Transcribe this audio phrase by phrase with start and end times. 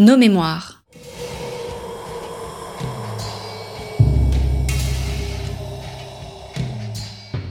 [0.00, 0.82] Nos mémoires.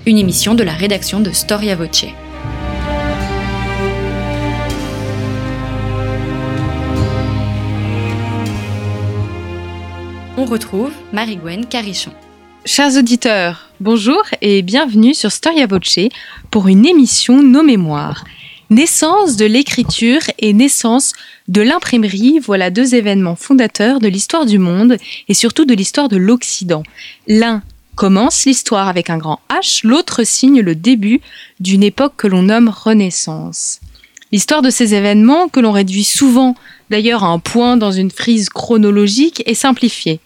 [0.06, 2.04] Une émission de la rédaction de Storia Voce.
[10.36, 12.12] On retrouve Marie-Gwen Carichon.
[12.66, 16.10] Chers auditeurs, bonjour et bienvenue sur Storia Voce
[16.52, 18.26] pour une émission Nos mémoires.
[18.74, 21.14] Naissance de l'écriture et naissance
[21.48, 24.98] de l'imprimerie, voilà deux événements fondateurs de l'histoire du monde
[25.28, 26.82] et surtout de l'histoire de l'Occident.
[27.28, 27.62] L'un
[27.94, 31.22] commence l'histoire avec un grand H, l'autre signe le début
[31.60, 33.80] d'une époque que l'on nomme Renaissance.
[34.32, 36.56] L'histoire de ces événements, que l'on réduit souvent
[36.90, 40.20] d'ailleurs à un point dans une frise chronologique, est simplifiée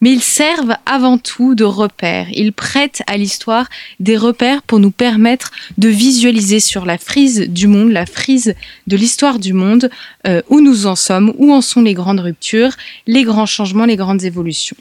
[0.00, 2.28] mais ils servent avant tout de repères.
[2.32, 3.68] Ils prêtent à l'histoire
[4.00, 8.54] des repères pour nous permettre de visualiser sur la frise du monde, la frise
[8.86, 9.90] de l'histoire du monde,
[10.26, 12.72] euh, où nous en sommes, où en sont les grandes ruptures,
[13.06, 14.76] les grands changements, les grandes évolutions.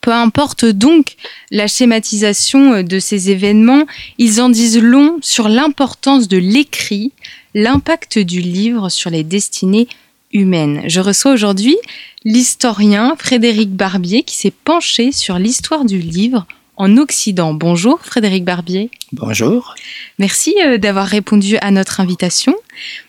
[0.00, 1.16] Peu importe donc
[1.50, 3.84] la schématisation de ces événements,
[4.16, 7.12] ils en disent long sur l'importance de l'écrit,
[7.54, 9.88] l'impact du livre sur les destinées
[10.32, 10.82] humaines.
[10.86, 11.76] Je reçois aujourd'hui
[12.24, 16.46] l'historien Frédéric Barbier qui s'est penché sur l'histoire du livre
[16.78, 17.54] en Occident.
[17.54, 18.90] Bonjour Frédéric Barbier.
[19.12, 19.74] Bonjour.
[20.18, 22.54] Merci euh, d'avoir répondu à notre invitation.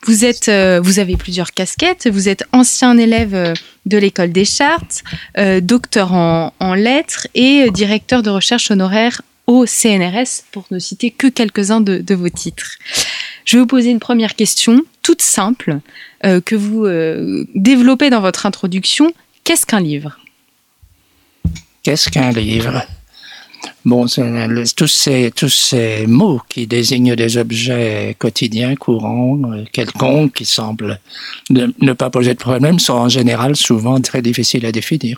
[0.06, 2.09] Vous êtes, euh, vous avez plusieurs casquettes.
[2.12, 3.53] Vous êtes ancien élève euh,
[3.86, 5.03] de l'école des chartes,
[5.62, 11.81] docteur en, lettres et directeur de recherche honoraire au CNRS, pour ne citer que quelques-uns
[11.81, 12.78] de, de vos titres.
[13.50, 15.80] Je vais vous poser une première question toute simple
[16.23, 19.11] euh, que vous euh, développez dans votre introduction.
[19.44, 20.19] Qu'est-ce qu'un livre?
[21.81, 22.83] Qu'est-ce qu'un livre?
[23.85, 24.05] Bon,
[24.75, 30.99] tous ces, tous ces mots qui désignent des objets quotidiens, courants, euh, quelconques, qui semblent
[31.49, 35.17] ne, pas poser de problème, sont en général souvent très difficiles à définir.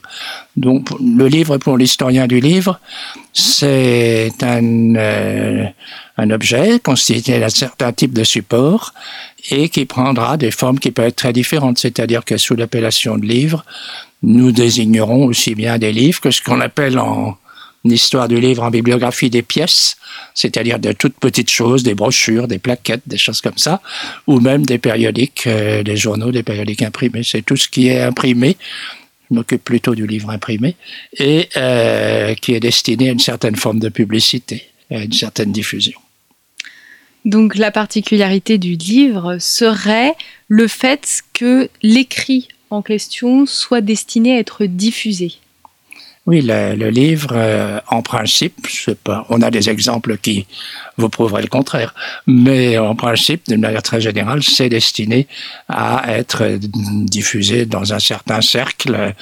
[0.56, 2.80] Donc, le livre pour l'historien du livre,
[3.34, 4.96] c'est un,
[6.18, 8.94] un objet constitué d'un certain type de support
[9.50, 11.80] et qui prendra des formes qui peuvent être très différentes.
[11.80, 13.66] C'est-à-dire que sous l'appellation de livre,
[14.24, 17.38] nous désignerons aussi bien des livres que ce qu'on appelle en
[17.86, 19.98] histoire du livre, en bibliographie des pièces,
[20.36, 23.82] c'est-à-dire de toutes petites choses, des brochures, des plaquettes, des choses comme ça,
[24.28, 27.24] ou même des périodiques, euh, des journaux, des périodiques imprimés.
[27.24, 28.58] C'est tout ce qui est imprimé.
[29.30, 30.76] Je m'occupe plutôt du livre imprimé
[31.18, 36.00] et euh, qui est destiné à une certaine forme de publicité, à une certaine diffusion.
[37.26, 40.16] Donc la particularité du livre serait
[40.48, 45.34] le fait que l'écrit en question soit destiné à être diffusé.
[46.28, 48.68] Oui, le, livre, euh, en principe,
[49.04, 50.46] pas, on a des exemples qui
[50.98, 51.96] vous prouveraient le contraire,
[52.28, 55.28] mais en principe, d'une manière très générale, c'est destiné
[55.68, 59.16] à être diffusé dans un certain cercle.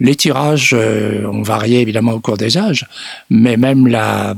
[0.00, 2.86] Les tirages euh, ont varié évidemment au cours des âges,
[3.28, 4.34] mais même la,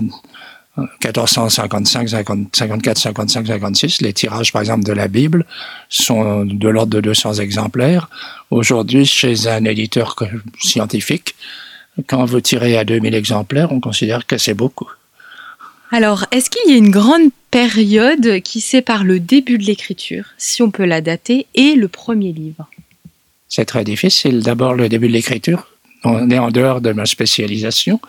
[0.76, 2.08] 1455,
[2.52, 5.44] 54, 55, 56, les tirages, par exemple, de la Bible
[5.88, 8.08] sont de l'ordre de 200 exemplaires.
[8.50, 10.16] Aujourd'hui, chez un éditeur
[10.60, 11.34] scientifique,
[12.06, 14.90] quand vous tirez à 2000 exemplaires, on considère que c'est beaucoup.
[15.90, 20.62] Alors, est-ce qu'il y a une grande période qui sépare le début de l'écriture, si
[20.62, 22.68] on peut la dater, et le premier livre?
[23.48, 24.42] C'est très difficile.
[24.42, 25.66] D'abord, le début de l'écriture,
[26.04, 28.00] on est en dehors de ma spécialisation.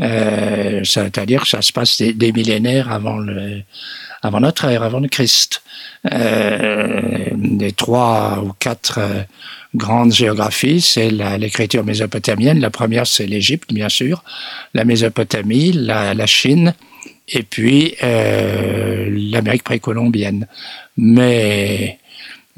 [0.00, 3.62] Euh, c'est-à-dire que ça se passe des, millénaires avant le,
[4.22, 5.62] avant notre ère, avant le Christ.
[6.12, 9.22] Euh, les trois ou quatre euh,
[9.74, 12.60] grandes géographies, c'est l'écriture mésopotamienne.
[12.60, 14.22] La première, c'est l'Égypte, bien sûr,
[14.74, 16.74] la Mésopotamie, la, Chine,
[17.28, 20.46] et puis euh, l'Amérique précolombienne.
[20.96, 21.98] Mais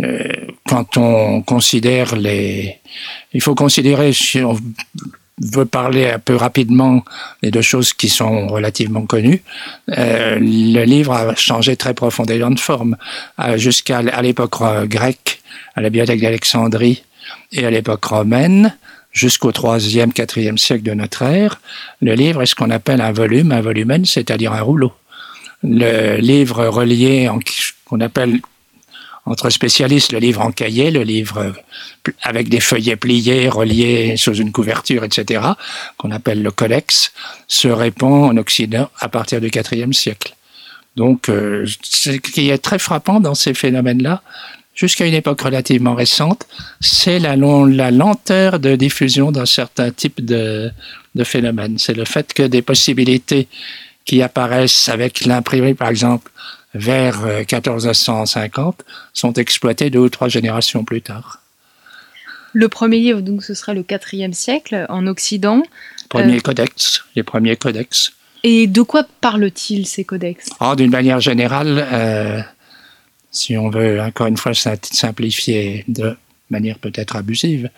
[0.03, 0.28] euh,
[0.66, 2.77] quand on considère les...
[3.32, 4.56] Il faut considérer, si on
[5.41, 7.05] veut parler un peu rapidement
[7.43, 9.43] des deux choses qui sont relativement connues,
[9.97, 12.97] euh, le livre a changé très profondément de forme.
[13.39, 14.56] Euh, Jusqu'à l'époque
[14.87, 15.41] grecque,
[15.75, 17.03] à la bibliothèque d'Alexandrie
[17.53, 18.77] et à l'époque romaine,
[19.13, 21.60] jusqu'au troisième, quatrième siècle de notre ère,
[22.01, 24.92] le livre est ce qu'on appelle un volume, un volumen, c'est-à-dire un rouleau.
[25.63, 27.39] Le livre relié en
[27.84, 28.41] qu'on appelle
[29.27, 31.53] entre spécialistes, le livre en cahier, le livre
[32.22, 35.43] avec des feuillets pliés, reliés sous une couverture, etc.,
[35.97, 37.13] qu'on appelle le codex,
[37.47, 40.34] se répand en Occident à partir du IVe siècle.
[40.97, 44.22] Donc, euh, ce qui est très frappant dans ces phénomènes-là,
[44.75, 46.47] jusqu'à une époque relativement récente,
[46.81, 50.71] c'est la, la, lenteur de diffusion d'un certain type de,
[51.15, 51.78] de phénomène.
[51.78, 53.49] C'est le fait que des possibilités
[54.05, 56.31] qui apparaissent avec l'imprimerie, par exemple,
[56.75, 61.41] vers 1450 euh, sont exploités deux ou trois générations plus tard.
[62.53, 65.63] Le premier livre, donc, ce sera le IVe siècle en Occident.
[66.09, 68.13] Premier euh, codex, les premiers codex.
[68.43, 70.49] Et de quoi parlent-ils ces codex?
[70.61, 72.41] Oh, D'une manière générale, euh,
[73.31, 76.16] si on veut encore une fois simplifier de
[76.49, 77.71] manière peut-être abusive,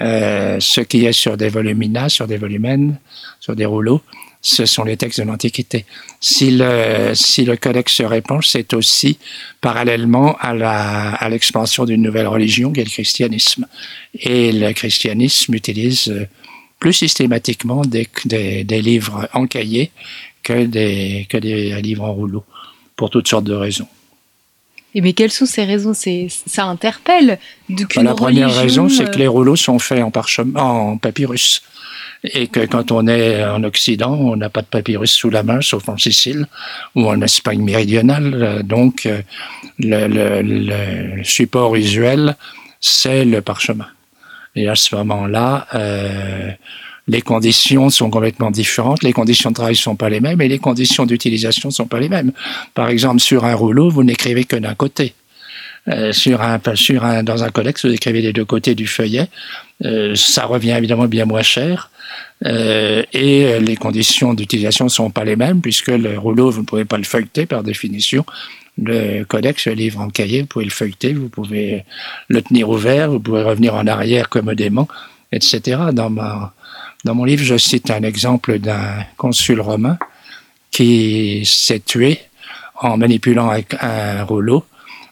[0.00, 2.94] euh, ce qui est sur des volumina, sur des volumens,
[3.40, 4.02] sur des rouleaux,
[4.40, 5.84] ce sont les textes de l'Antiquité.
[6.20, 9.18] Si le, si le codex se répand, c'est aussi
[9.60, 13.66] parallèlement à l'expansion à d'une nouvelle religion qui est le christianisme.
[14.14, 16.28] Et le christianisme utilise
[16.78, 19.90] plus systématiquement des, des, des livres encaillés
[20.42, 22.44] que des, que des livres en rouleau,
[22.94, 23.88] pour toutes sortes de raisons.
[24.94, 25.92] Et mais quelles sont ces raisons?
[26.46, 27.38] Ça interpelle.
[27.68, 30.10] De bah, la première raison, c'est que euh, les rouleaux sont faits en,
[30.58, 31.62] en papyrus.
[32.24, 35.60] Et que quand on est en Occident, on n'a pas de papyrus sous la main,
[35.60, 36.46] sauf en Sicile
[36.96, 38.62] ou en Espagne méridionale.
[38.64, 39.22] Donc, euh,
[39.78, 42.36] le, le, le support usuel,
[42.80, 43.86] c'est le parchemin.
[44.56, 46.50] Et à ce moment-là, euh,
[47.06, 50.48] les conditions sont complètement différentes, les conditions de travail ne sont pas les mêmes et
[50.48, 52.32] les conditions d'utilisation ne sont pas les mêmes.
[52.74, 55.14] Par exemple, sur un rouleau, vous n'écrivez que d'un côté.
[55.88, 59.28] Euh, sur un, sur un, dans un codex, vous écrivez les deux côtés du feuillet.
[59.84, 61.90] Euh, ça revient évidemment bien moins cher.
[62.44, 66.66] Euh, et les conditions d'utilisation ne sont pas les mêmes, puisque le rouleau, vous ne
[66.66, 68.24] pouvez pas le feuilleter par définition.
[68.80, 71.84] Le codex, le livre en cahier, vous pouvez le feuilleter, vous pouvez
[72.28, 74.88] le tenir ouvert, vous pouvez revenir en arrière commodément,
[75.32, 75.78] etc.
[75.92, 76.54] Dans ma,
[77.04, 79.98] dans mon livre, je cite un exemple d'un consul romain
[80.70, 82.20] qui s'est tué
[82.80, 83.50] en manipulant
[83.80, 84.64] un, rouleau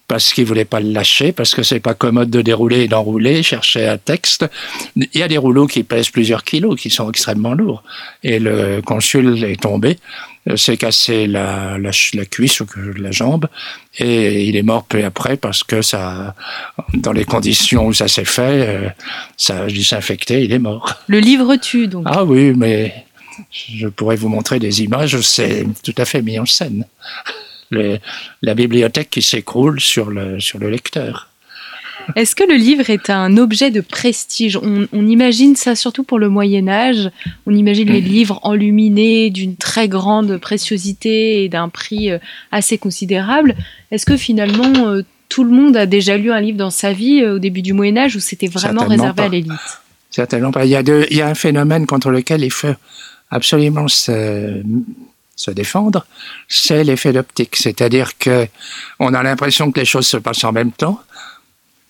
[0.08, 3.42] parce qu'il voulait pas le lâcher, parce que c'est pas commode de dérouler et d'enrouler,
[3.42, 4.46] chercher un texte.
[4.96, 7.82] Il y a des rouleaux qui pèsent plusieurs kilos, qui sont extrêmement lourds.
[8.22, 9.98] Et le consul est tombé,
[10.48, 12.66] euh, s'est cassé la, la, la, cuisse ou
[12.96, 13.46] la jambe,
[13.98, 16.34] et il est mort peu après parce que ça,
[16.94, 18.88] dans les conditions où ça s'est fait, euh,
[19.36, 20.94] ça a s'infecter, il est mort.
[21.08, 22.04] Le livre tue donc.
[22.06, 22.94] Ah oui, mais
[23.52, 26.84] je pourrais vous montrer des images, c'est tout à fait mis en scène
[27.70, 31.28] la bibliothèque qui s'écroule sur le, sur le lecteur.
[32.14, 34.56] Est-ce que le livre est un objet de prestige?
[34.62, 37.10] On, imagine ça surtout pour le Moyen Âge.
[37.46, 42.18] On imagine les livres enluminés d'une très grande préciosité et d'un prix euh,
[42.52, 43.56] assez considérable.
[43.90, 47.22] Est-ce que finalement euh, tout le monde a déjà lu un livre dans sa vie
[47.22, 49.80] euh, au début du Moyen Âge ou c'était vraiment réservé à l'élite?
[50.10, 50.64] Certainement pas.
[50.64, 52.74] Il y, a il y a un phénomène contre lequel il faut
[53.30, 54.62] absolument se,
[55.36, 56.06] se défendre,
[56.48, 57.56] c'est l'effet d'optique.
[57.56, 58.48] C'est-à-dire que
[58.98, 61.00] on a l'impression que les choses se passent en même temps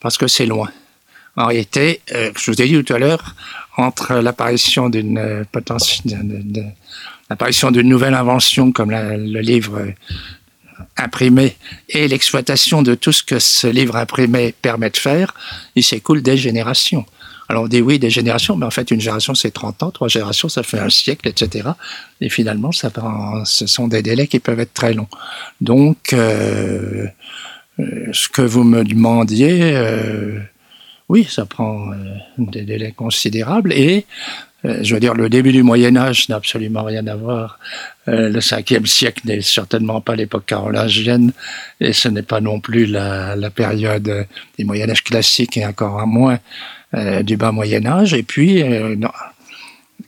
[0.01, 0.71] parce que c'est loin.
[1.37, 3.35] En réalité, euh, je vous ai dit tout à l'heure,
[3.77, 5.45] entre l'apparition d'une euh,
[7.31, 9.87] l'apparition d'une nouvelle invention comme le livre
[10.97, 11.57] imprimé
[11.89, 15.35] et l'exploitation de tout ce que ce livre imprimé permet de faire,
[15.75, 17.05] il s'écoule des générations.
[17.49, 20.09] Alors on dit oui, des générations, mais en fait une génération c'est 30 ans, trois
[20.09, 21.69] générations ça fait un siècle, etc.
[22.21, 22.91] Et finalement, ça
[23.45, 25.09] ce sont des délais qui peuvent être très longs.
[25.61, 27.07] Donc, euh,
[27.79, 30.41] euh ce que vous me demandiez, euh,
[31.09, 31.95] oui, ça prend euh,
[32.39, 34.07] des délais considérables et
[34.65, 37.61] euh, je veux dire, le début du Moyen Âge n'a absolument rien à voir.
[38.07, 41.33] Le 5e siècle n'est certainement pas l'époque carolingienne,
[41.81, 44.27] et ce n'est pas non plus la, la période
[44.59, 46.39] du Moyen Âge classique, et encore moins
[46.97, 48.15] euh, du bas Moyen Âge.
[48.15, 48.97] Et puis, euh,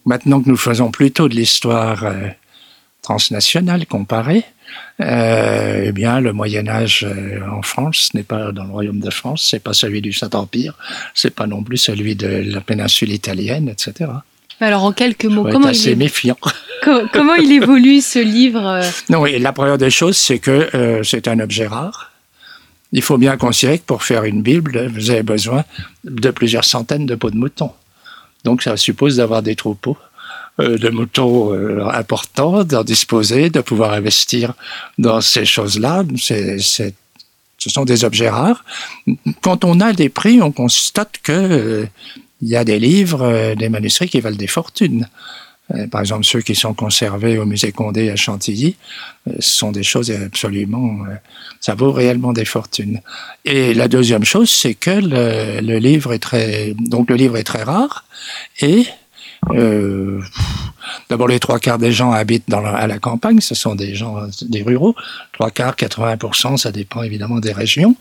[0.07, 2.28] maintenant que nous faisons plutôt de l'histoire euh,
[3.02, 4.45] transnationale comparée,
[5.00, 7.07] eh bien, le Moyen Âge
[7.50, 10.75] en France n'est pas dans le Royaume de France, c'est pas celui du Saint-Empire,
[11.14, 14.11] c'est pas non plus celui de la péninsule italienne, etc.
[14.61, 16.37] Alors, en quelques mots, comment assez il méfiant.
[17.12, 21.38] comment il évolue ce livre Non, oui, la première des choses, c'est que c'est un
[21.38, 22.12] objet rare.
[22.92, 25.64] Il faut bien considérer que pour faire une Bible, vous avez besoin
[26.04, 27.73] de plusieurs centaines de peaux de moutons.
[28.45, 29.99] Donc ça suppose d'avoir des troupeaux
[30.61, 34.54] euh, de moutons euh, importants, d'en disposer, de pouvoir investir
[34.99, 36.02] dans ces choses-là.
[36.16, 36.90] Ce
[37.59, 38.64] sont des objets rares.
[39.40, 41.87] Quand on a des prix, on constate que euh,
[42.42, 45.09] y a des livres, des manuscrits qui valent des fortunes.
[45.75, 48.77] Euh, par exemple, ceux qui sont conservés au musée Condé à Chantilly,
[49.29, 51.15] euh, ce sont des choses absolument, euh,
[51.61, 53.01] ça vaut réellement des fortunes.
[53.45, 57.63] Et la deuxième chose, c'est que le, livre est très, donc le livre est très
[57.63, 58.05] rare
[58.61, 58.85] et
[61.11, 64.16] D'abord, les trois quarts des gens habitent dans à la campagne, ce sont des gens,
[64.42, 64.95] des ruraux.
[65.33, 67.97] trois quarts, 80%, ça dépend évidemment des régions.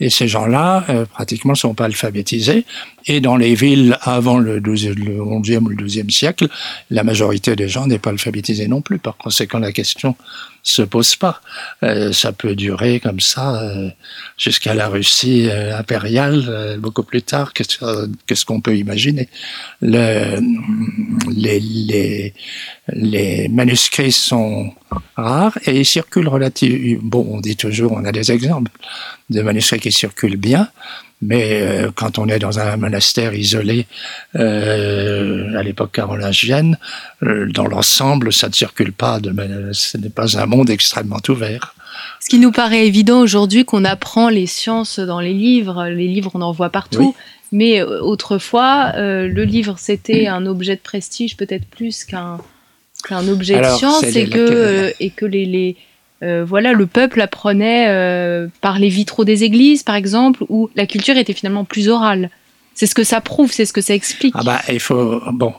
[0.00, 2.64] Et ces gens-là, euh, pratiquement, sont pas alphabétisés.
[3.06, 6.48] Et dans les villes avant le, 12, le 11e ou le 12e siècle,
[6.90, 8.98] la majorité des gens n'est pas alphabétisée non plus.
[8.98, 10.16] Par conséquent, la question
[10.62, 11.40] se pose pas.
[11.82, 13.90] Euh, ça peut durer comme ça euh,
[14.38, 19.28] jusqu'à la Russie euh, impériale, euh, beaucoup plus tard que, ce qu'on peut imaginer.
[19.80, 20.40] Le,
[21.30, 22.34] les, les,
[22.92, 24.72] les manuscrits sont
[25.16, 27.00] rares et ils circulent relativement.
[27.02, 28.70] Bon, on dit toujours, on a des exemples
[29.30, 30.68] de manuscrits qui circulent bien,
[31.22, 33.86] mais euh, quand on est dans un monastère isolé
[34.36, 36.76] euh, à l'époque carolingienne,
[37.22, 39.20] euh, dans l'ensemble, ça ne circule pas.
[39.20, 39.32] De,
[39.72, 41.74] ce n'est pas un monde extrêmement ouvert.
[42.20, 45.86] Ce qui nous paraît évident aujourd'hui, qu'on apprend les sciences dans les livres.
[45.86, 47.14] Les livres, on en voit partout.
[47.16, 47.22] Oui.
[47.54, 52.38] Mais autrefois, le livre, c'était un objet de prestige peut-être plus qu'un
[53.28, 55.76] objet Alors, de science et que, et que les, les
[56.22, 60.86] euh, voilà, le peuple apprenait euh, par les vitraux des églises, par exemple, où la
[60.86, 62.30] culture était finalement plus orale.
[62.74, 64.34] C'est ce que ça prouve, c'est ce que ça explique.
[64.38, 65.52] Ah bah, il faut bon.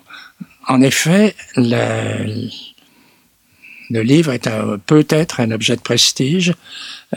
[0.68, 2.50] En effet, le,
[3.90, 4.50] livre est
[4.86, 6.54] peut-être un objet de prestige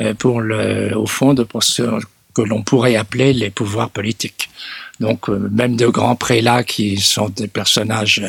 [0.00, 1.85] euh, pour le, au fond, de pour ce
[2.35, 4.50] que l'on pourrait appeler les pouvoirs politiques.
[4.99, 8.23] Donc, même de grands prélats qui sont des personnages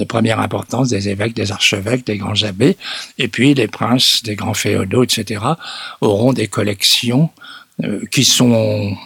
[0.00, 2.76] de première importance, des évêques, des archevêques, des grands abbés,
[3.18, 5.44] et puis les princes, des grands féodaux, etc.,
[6.00, 7.30] auront des collections
[7.84, 8.96] euh, qui sont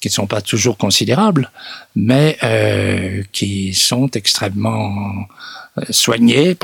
[0.00, 1.50] qui ne sont pas toujours considérables,
[1.94, 5.26] mais euh, qui sont extrêmement
[5.78, 6.54] euh, soignées,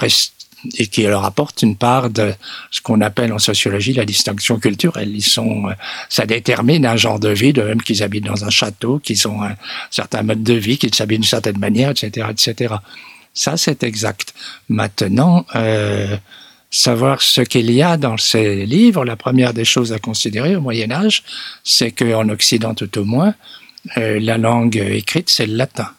[0.78, 2.34] et qui leur apportent une part de
[2.70, 5.10] ce qu'on appelle en sociologie la distinction culturelle.
[5.12, 5.64] Ils sont,
[6.08, 9.42] ça détermine un genre de vie, de même qu'ils habitent dans un château, qu'ils ont
[9.42, 9.56] un
[9.90, 12.74] certain mode de vie, qu'ils s'habillent d'une certaine manière, etc., etc.
[13.34, 14.34] Ça, c'est exact.
[14.68, 16.16] Maintenant, euh,
[16.70, 20.60] savoir ce qu'il y a dans ces livres, la première des choses à considérer au
[20.60, 21.22] Moyen Âge,
[21.64, 23.34] c'est qu'en Occident tout au moins,
[23.96, 25.90] euh, la langue écrite, c'est le latin.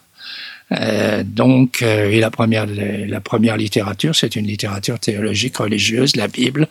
[0.72, 6.28] Euh, donc, euh, et la première, la première littérature, c'est une littérature théologique religieuse, la
[6.28, 6.68] Bible,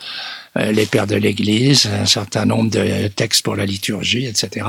[0.57, 4.67] euh, les pères de l'Église, un certain nombre de textes pour la liturgie, etc.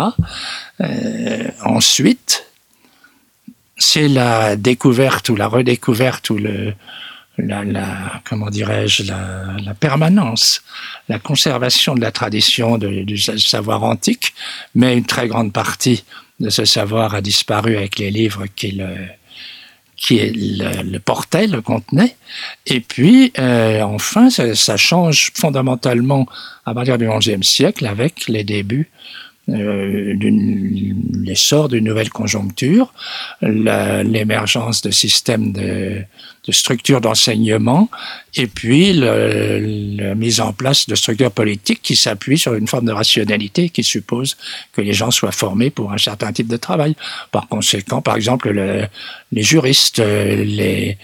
[0.81, 2.45] Euh, ensuite,
[3.83, 6.73] c'est la découverte ou la redécouverte ou le,
[7.37, 10.63] la, comment dirais-je, la, la, permanence,
[11.09, 14.33] la conservation de la tradition de, du savoir antique,
[14.73, 16.03] mais une très grande partie
[16.39, 18.95] de ce savoir a disparu avec les livres qui le,
[19.97, 22.15] qui le, le portait, le contenait.
[22.65, 26.25] Et puis, euh, enfin, ça, ça, change fondamentalement
[26.65, 28.89] à partir du XIe siècle avec les débuts
[29.49, 30.15] euh,
[31.23, 32.93] l'essor d'une nouvelle conjoncture,
[33.41, 36.03] l'émergence de systèmes de,
[36.45, 37.89] de structures d'enseignement
[38.35, 42.85] et puis le, la mise en place de structures politiques qui s'appuient sur une forme
[42.85, 44.35] de rationalité qui suppose
[44.73, 46.95] que les gens soient formés pour un certain type de travail.
[47.31, 48.87] Par conséquent, par exemple, le,
[49.31, 50.97] les juristes, les,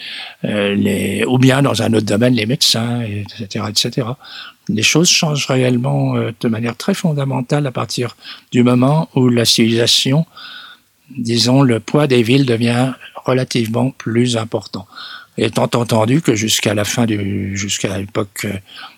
[0.43, 4.07] euh, les, ou bien dans un autre domaine, les médecins, etc., etc
[4.69, 8.15] les choses changent réellement euh, de manière très fondamentale à partir
[8.51, 10.25] du moment où la civilisation,
[11.17, 12.93] disons, le poids des villes devient
[13.25, 14.87] relativement plus important.
[15.41, 18.53] Étant entendu que jusqu'à la fin du, jusqu'à l'époque, euh,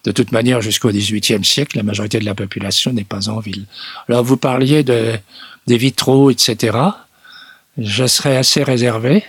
[0.05, 3.65] de toute manière, jusqu'au XVIIIe siècle, la majorité de la population n'est pas en ville.
[4.10, 5.13] Alors, vous parliez de,
[5.67, 6.77] des vitraux, etc.
[7.77, 9.24] Je serais assez réservé.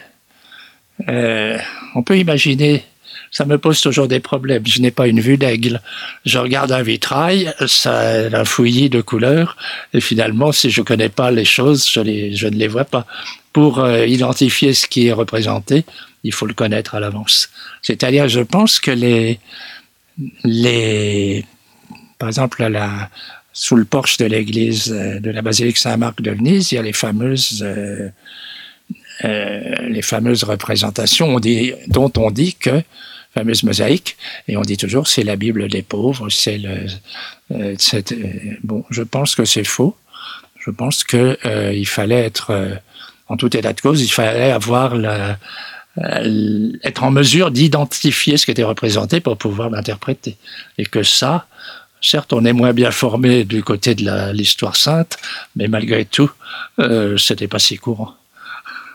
[1.08, 1.58] Euh,
[1.94, 2.82] on peut imaginer
[3.32, 4.64] ça me pose toujours des problèmes.
[4.66, 5.80] Je n'ai pas une vue d'aigle.
[6.26, 9.56] Je regarde un vitrail, ça un fouillis de couleurs,
[9.94, 13.06] et finalement, si je connais pas les choses, je, ne les vois pas.
[13.54, 15.84] Pour euh, identifier ce qui est représenté,
[16.24, 17.48] il faut le connaître à l'avance.
[17.80, 19.40] C'est-à-dire, je pense que les,
[20.44, 21.44] les,
[22.18, 22.70] par exemple,
[23.54, 26.82] sous le porche de l'église euh, de la basilique Saint-Marc de Venise, il y a
[26.82, 27.64] les fameuses
[29.24, 31.38] euh, les fameuses représentations
[31.86, 32.82] dont on dit que
[33.34, 34.16] fameuse mosaïque,
[34.48, 36.86] et on dit toujours c'est la Bible des pauvres, c'est le.
[37.52, 37.76] Euh,
[38.62, 39.96] bon, je pense que c'est faux.
[40.58, 42.74] Je pense que euh, il fallait être, euh,
[43.28, 45.38] en tout état de cause, il fallait avoir la,
[45.98, 50.36] euh, être en mesure d'identifier ce qui était représenté pour pouvoir l'interpréter,
[50.78, 51.46] et que ça.
[52.00, 55.18] Certes, on est moins bien formé du côté de l'histoire sainte,
[55.54, 56.30] mais malgré tout,
[56.80, 58.14] euh, c'était pas si courant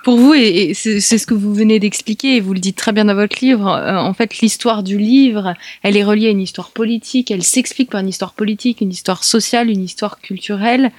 [0.07, 3.03] pour vous, et, c'est ce que vous venez d'expliquer, et vous le dites très bien
[3.03, 6.71] dans votre livre, euh, en fait, l'histoire du livre, elle est reliée à une histoire
[6.71, 10.93] politique, elle s'explique par une histoire politique, une histoire sociale, une histoire culturelle.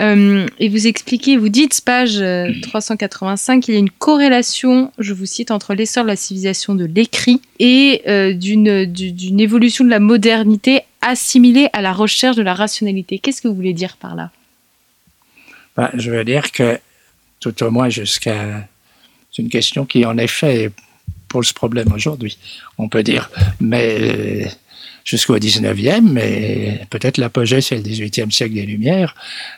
[0.00, 2.20] Euh, et vous expliquez, vous dites, page
[2.62, 6.84] 385, qu'il y a une corrélation, je vous cite, entre l'essor de la civilisation de
[6.84, 13.20] l'écrit et euh, d'une évolution de la modernité assimilé à la recherche de la rationalité.
[13.20, 14.32] Qu'est-ce que vous voulez dire par là?
[15.76, 16.80] Ben, Je veux dire que,
[17.40, 18.66] tout au moins jusqu'à...
[19.30, 20.72] C'est une question qui, en effet,
[21.28, 22.38] pose problème aujourd'hui,
[22.78, 23.30] on peut dire.
[23.60, 24.50] Mais
[25.04, 29.14] jusqu'au 19e, mais peut-être l'apogée, c'est le 18e siècle des Lumières,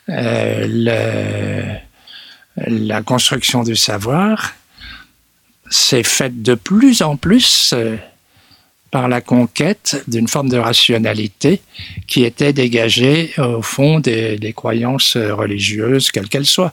[0.09, 1.77] euh, le,
[2.67, 4.55] la construction du savoir
[5.71, 7.97] s'est faite de plus en plus euh,
[8.91, 11.63] par la conquête d'une forme de rationalité
[12.07, 16.73] qui était dégagée au fond des, croyances religieuses, quelles qu'elles soient,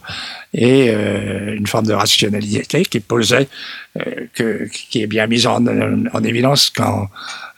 [0.54, 3.48] et euh, une forme de rationalité qui posait,
[4.00, 6.74] euh, qui est bien mise en, en évidence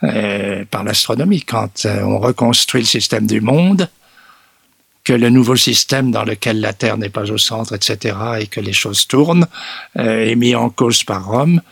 [0.02, 3.88] euh, par l'astronomie, quand on reconstruit le système du monde,
[5.04, 8.60] que le nouveau système dans lequel la Terre n'est pas au centre, etc., et que
[8.60, 9.46] les choses tournent,
[9.96, 11.62] est mis en cause par Rome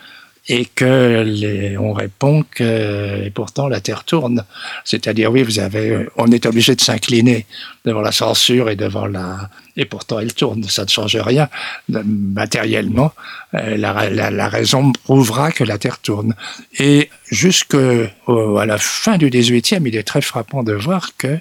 [0.49, 4.45] et que les, on répond que et pourtant la Terre tourne.
[4.85, 7.47] C'est-à-dire oui, vous avez, on est obligé de s'incliner
[7.85, 10.65] devant la censure et devant la et pourtant elle tourne.
[10.65, 11.49] Ça ne change rien
[11.89, 13.13] matériellement.
[13.55, 16.35] Euh, la, raison prouvera que la Terre tourne.
[16.79, 21.39] Et jusque à la fin du 18e, il est très frappant de voir que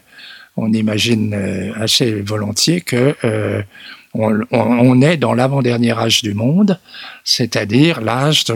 [0.58, 3.62] on imagine euh, assez volontiers que euh,
[4.14, 6.80] on, est dans l'avant-dernier âge du monde,
[7.24, 8.56] c'est-à-dire l'âge de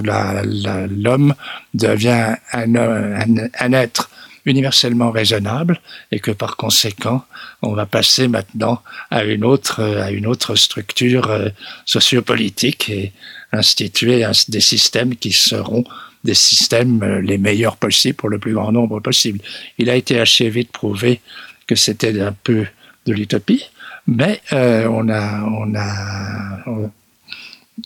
[1.03, 1.36] l'homme
[1.74, 4.10] devient un, être
[4.46, 5.79] universellement raisonnable
[6.12, 7.25] et que par conséquent,
[7.62, 8.81] on va passer maintenant
[9.12, 11.50] à une autre, à une autre structure euh,
[11.86, 13.13] sociopolitique et
[13.51, 15.84] instituer des systèmes qui seront
[16.24, 19.39] des systèmes euh, les meilleurs possibles pour le plus grand nombre possible.
[19.77, 21.22] Il a été assez vite prouvé
[21.67, 22.65] que c'était un peu
[23.05, 23.70] de l'utopie,
[24.12, 26.60] mais euh, on a, on a,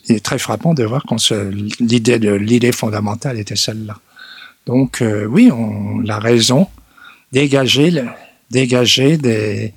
[0.08, 1.16] il est très frappant de voir qu'on
[1.78, 3.96] l'idée de l'idée fondamentale était celle-là.
[4.66, 6.68] Donc euh, oui, on la raison
[7.30, 8.02] dégager,
[8.50, 9.72] dégager des,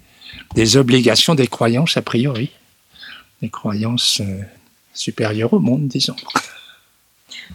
[0.76, 2.50] obligations, des croyances a priori,
[3.44, 4.42] des croyances euh,
[4.94, 6.16] supérieures au monde, disons.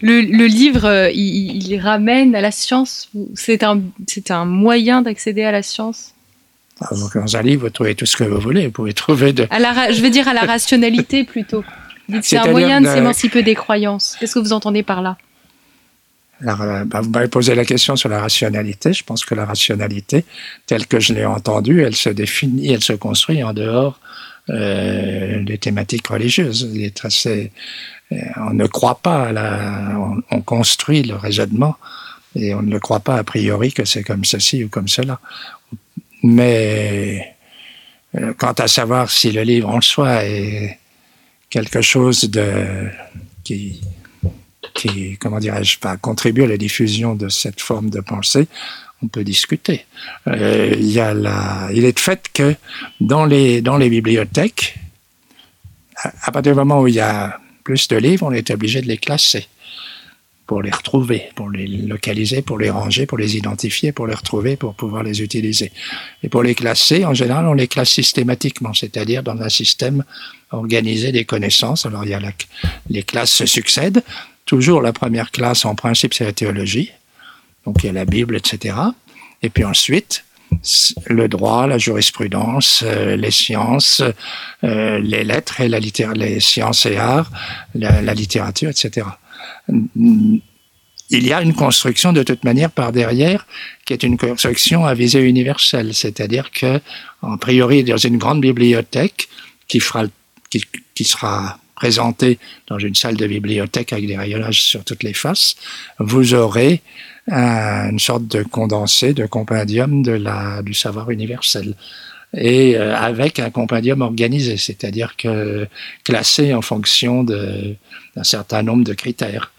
[0.03, 3.11] Le, le livre, il, il, ramène à la science.
[3.35, 6.14] C'est un, c'est un moyen d'accéder à la science?
[6.81, 8.67] Dans un livre, vous trouvez tout ce que vous voulez.
[8.67, 9.47] Vous pouvez trouver de.
[9.51, 11.65] À la, je veux dire à la rationalité plutôt.
[12.23, 14.17] C'est un moyen de s'émanciper des croyances.
[14.19, 15.17] Qu'est-ce que vous entendez par là?
[16.43, 18.93] Euh, bah, vous m'avez posé la question sur la rationalité.
[18.93, 20.25] Je pense que la rationalité,
[20.67, 24.01] telle que je l'ai entendue, elle se définit, elle se construit en dehors
[24.51, 26.69] euh, des thématiques religieuses.
[26.75, 27.49] Euh,
[28.37, 31.77] on ne croit pas, à la, on, on, construit le raisonnement
[32.37, 35.21] et on ne le croit pas a priori que c'est comme ceci ou comme cela.
[36.25, 37.37] Mais
[38.15, 40.79] euh, quant à savoir si le livre en soi est
[41.51, 42.89] quelque chose de
[43.45, 43.83] qui,
[45.21, 48.49] comment dirais-je, pas contribue à la diffusion de cette forme de pensée,
[49.03, 49.85] on peut discuter.
[50.27, 52.57] Euh, il, est de fait que
[53.01, 53.61] dans les,
[53.91, 54.79] bibliothèques,
[56.23, 58.87] à partir du moment où il y a plus de livres, on est obligé de
[58.87, 59.47] les classer
[60.47, 64.57] pour les retrouver, pour les localiser, pour les ranger, pour les identifier, pour les retrouver,
[64.57, 65.73] pour pouvoir les utiliser.
[66.23, 70.05] Et pour les classer, en général, on les classe systématiquement, c'est-à-dire dans un système
[70.51, 71.87] organisé des connaissances.
[71.87, 72.21] Alors, il y a
[72.91, 74.03] les classes se succèdent.
[74.45, 76.91] Toujours la première classe, en principe, c'est la théologie.
[77.65, 78.77] Donc, il y a la Bible, etc.
[79.43, 80.25] Et puis ensuite,
[81.07, 84.03] le droit, la jurisprudence, euh, les sciences,
[84.63, 87.31] euh, les lettres et la les sciences et arts,
[87.75, 89.07] la, la littérature, etc
[91.11, 93.47] il y a une construction de toute manière par derrière
[93.85, 96.81] qui est une construction à visée universelle, c'est-à-dire que,
[97.23, 99.29] en priori, dans une grande bibliothèque
[99.69, 105.57] qui, sera présentée dans une salle de bibliothèque avec des rayonnages sur toutes les faces,
[105.99, 106.83] vous aurez
[107.29, 111.75] une sorte de condensé, de compendium de la, du savoir universel
[112.37, 115.67] et euh, avec un compendium organisé, c'est-à-dire que
[116.05, 119.53] classé en fonction d'un certain nombre de critères.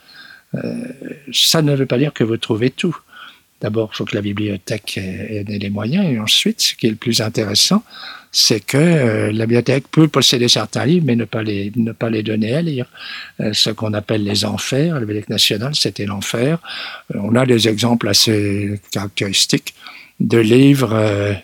[0.63, 0.87] Euh,
[1.31, 2.95] ça ne veut pas dire que vous trouvez tout.
[3.61, 6.05] D'abord, il faut que la bibliothèque ait, les moyens.
[6.05, 7.83] Et ensuite, ce qui est le plus intéressant,
[8.31, 12.09] c'est que euh, la bibliothèque peut posséder certains livres, mais ne pas les, ne pas
[12.09, 12.85] les donner à lire.
[13.39, 14.95] Euh, ce qu'on appelle les enfers.
[14.95, 16.59] La Bibliothèque nationale, c'était l'enfer.
[17.13, 19.73] on a des exemples assez caractéristiques
[20.19, 21.37] de livres,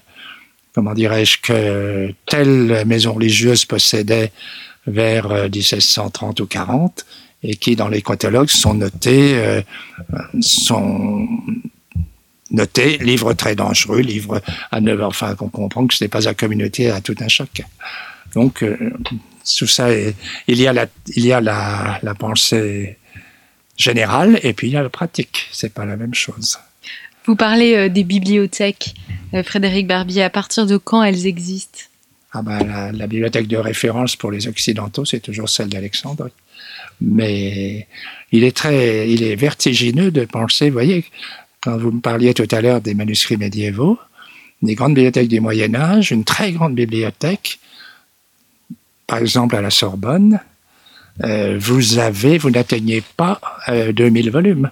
[0.73, 4.31] comment dirais-je, que telle maison religieuse possédait
[4.87, 7.05] vers 1730 ou 40
[7.43, 9.61] et qui, dans les catalogues, sont notés, euh,
[10.41, 11.27] sont
[12.51, 16.33] notés livre très dangereux, livre à 9 Enfin, on comprend que ce n'est pas la
[16.33, 17.63] communauté à tout un choc.
[18.35, 18.77] Donc, euh,
[19.43, 20.15] ça, il
[20.47, 22.97] y a, la, il y a la, la pensée
[23.75, 25.47] générale et puis il y a la pratique.
[25.51, 26.59] C'est pas la même chose.
[27.25, 28.95] Vous parlez des bibliothèques,
[29.43, 30.23] Frédéric Barbier.
[30.23, 31.79] À partir de quand elles existent?
[32.33, 36.31] Ah ben, la, bibliothèque de référence pour les Occidentaux, c'est toujours celle d'Alexandrie.
[37.01, 37.87] Mais
[38.31, 41.03] il est très, il est vertigineux de penser, voyez,
[41.61, 43.99] quand vous me parliez tout à l'heure des manuscrits médiévaux,
[44.61, 47.59] des grandes bibliothèques du Moyen Âge, une très grande bibliothèque,
[49.07, 50.39] par exemple à la Sorbonne,
[51.23, 54.71] euh, vous avez, vous n'atteignez pas euh, 2000 volumes.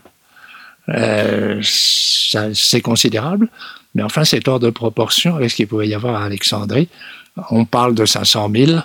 [0.87, 3.49] Euh, c'est considérable,
[3.95, 6.87] mais enfin c'est hors de proportion avec ce qu'il pouvait y avoir à Alexandrie.
[7.51, 8.79] On parle de 500 000,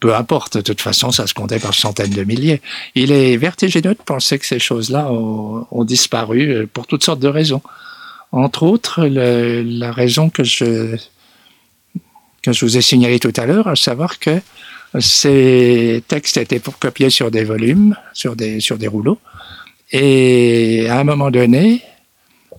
[0.00, 2.60] peu importe, de toute façon ça se comptait par centaines de milliers.
[2.94, 7.28] Il est vertigineux de penser que ces choses-là ont, disparu euh, pour toutes sortes de
[7.28, 7.62] raisons.
[8.32, 10.96] Entre autres, la raison que je,
[12.42, 14.40] que je vous ai signalée tout à l'heure, à savoir que
[15.00, 19.18] ces textes étaient pour copier sur des volumes, sur des, sur des rouleaux.
[19.92, 21.82] Et à un moment donné,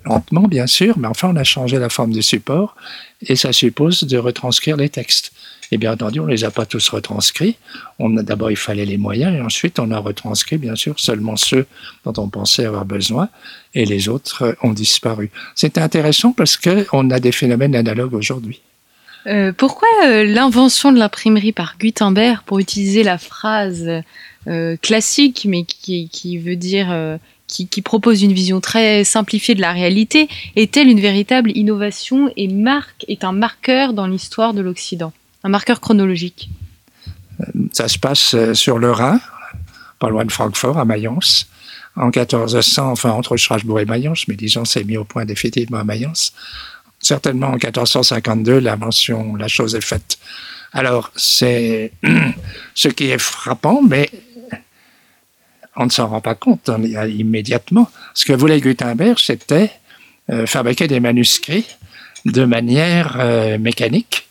[0.05, 2.75] lentement bien sûr, mais enfin on a changé la forme du support
[3.21, 5.31] et ça suppose de retranscrire les textes.
[5.69, 7.57] Et bien entendu, on ne les a pas tous retranscrits.
[7.99, 11.65] D'abord il fallait les moyens et ensuite on a retranscrit bien sûr seulement ceux
[12.05, 13.27] dont on pensait avoir besoin
[13.73, 15.29] et les autres ont disparu.
[15.55, 18.61] C'est intéressant parce que on a des phénomènes analogues aujourd'hui.
[19.25, 23.89] Euh, pourquoi euh, l'invention de l'imprimerie par Gutenberg, pour utiliser la phrase
[24.81, 30.27] classique, mais qui, veut dire, euh, qui, propose une vision très simplifiée de la réalité,
[30.55, 35.81] est-elle une véritable innovation et marque, est un marqueur dans l'histoire de l'Occident, un marqueur
[35.81, 36.49] chronologique.
[37.71, 39.19] Ça se passe sur le Rhin,
[39.99, 41.47] pas loin de Francfort, à Mayence,
[41.95, 45.83] en 1400, enfin entre Strasbourg et Mayence, mais disons c'est mis au point définitivement à
[45.83, 46.33] Mayence.
[46.99, 50.17] Certainement en 1452, la mention, la chose est faite.
[50.73, 51.91] Alors, c'est
[52.75, 54.09] ce qui est frappant, mais
[55.77, 56.69] on ne s'en rend pas compte
[57.07, 57.89] immédiatement.
[58.13, 59.71] Ce que voulait Gutenberg, c'était
[60.29, 61.67] euh, fabriquer des manuscrits
[62.25, 64.27] de manière euh, mécanique,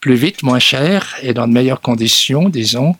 [0.00, 2.94] plus vite, moins cher et dans de meilleures conditions, disons,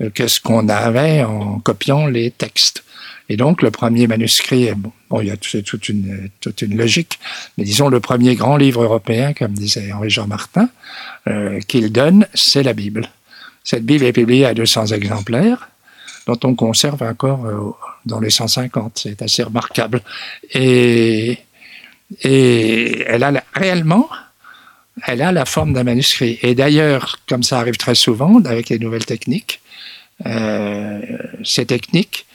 [0.00, 2.84] euh, que ce qu'on avait en copiant les textes.
[3.28, 7.18] Et donc, le premier manuscrit, bon, il y a toute une, toute une logique,
[7.58, 10.68] mais disons le premier grand livre européen, comme disait Henri-Jean Martin,
[11.26, 13.08] euh, qu'il donne, c'est la Bible.
[13.64, 15.70] Cette Bible est publiée à 200 exemplaires,
[16.26, 17.72] dont on conserve encore euh,
[18.04, 18.98] dans les 150.
[19.02, 20.02] C'est assez remarquable.
[20.52, 21.38] Et,
[22.22, 24.08] et elle a réellement,
[25.06, 26.38] elle a la forme d'un manuscrit.
[26.42, 29.60] Et d'ailleurs, comme ça arrive très souvent avec les nouvelles techniques,
[30.24, 31.00] euh,
[31.44, 32.25] ces techniques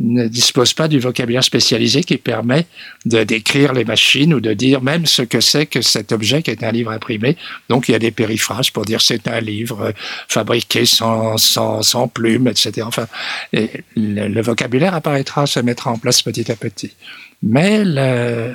[0.00, 2.66] ne dispose pas du vocabulaire spécialisé qui permet
[3.04, 6.52] de décrire les machines ou de dire même ce que c'est que cet objet qui
[6.52, 7.36] est un livre imprimé.
[7.68, 9.92] Donc il y a des périphrases pour dire c'est un livre
[10.28, 12.86] fabriqué sans, sans, plume, etc.
[12.86, 13.08] Enfin,
[13.52, 16.92] le, vocabulaire apparaîtra, se mettra en place petit à petit.
[17.42, 18.52] Mais euh,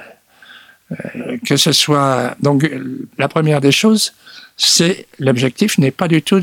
[1.45, 2.69] que ce soit donc
[3.17, 4.13] la première des choses,
[4.55, 6.41] c'est l'objectif n'est pas du tout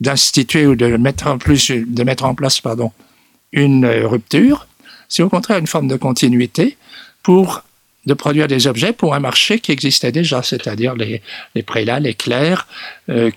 [0.00, 2.90] d'instituer ou de mettre en plus de mettre en place pardon
[3.54, 4.66] une rupture,
[5.08, 6.76] c'est au contraire une forme de continuité
[7.22, 7.62] pour
[8.06, 11.22] de produire des objets pour un marché qui existait déjà, c'est-à-dire les,
[11.54, 12.66] les prélats, les clercs.
[13.08, 13.30] Euh,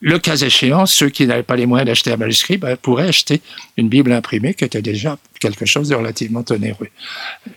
[0.00, 3.42] le cas échéant, ceux qui n'avaient pas les moyens d'acheter un manuscrit ben, pourraient acheter
[3.76, 6.88] une Bible imprimée qui était déjà quelque chose de relativement onéreux.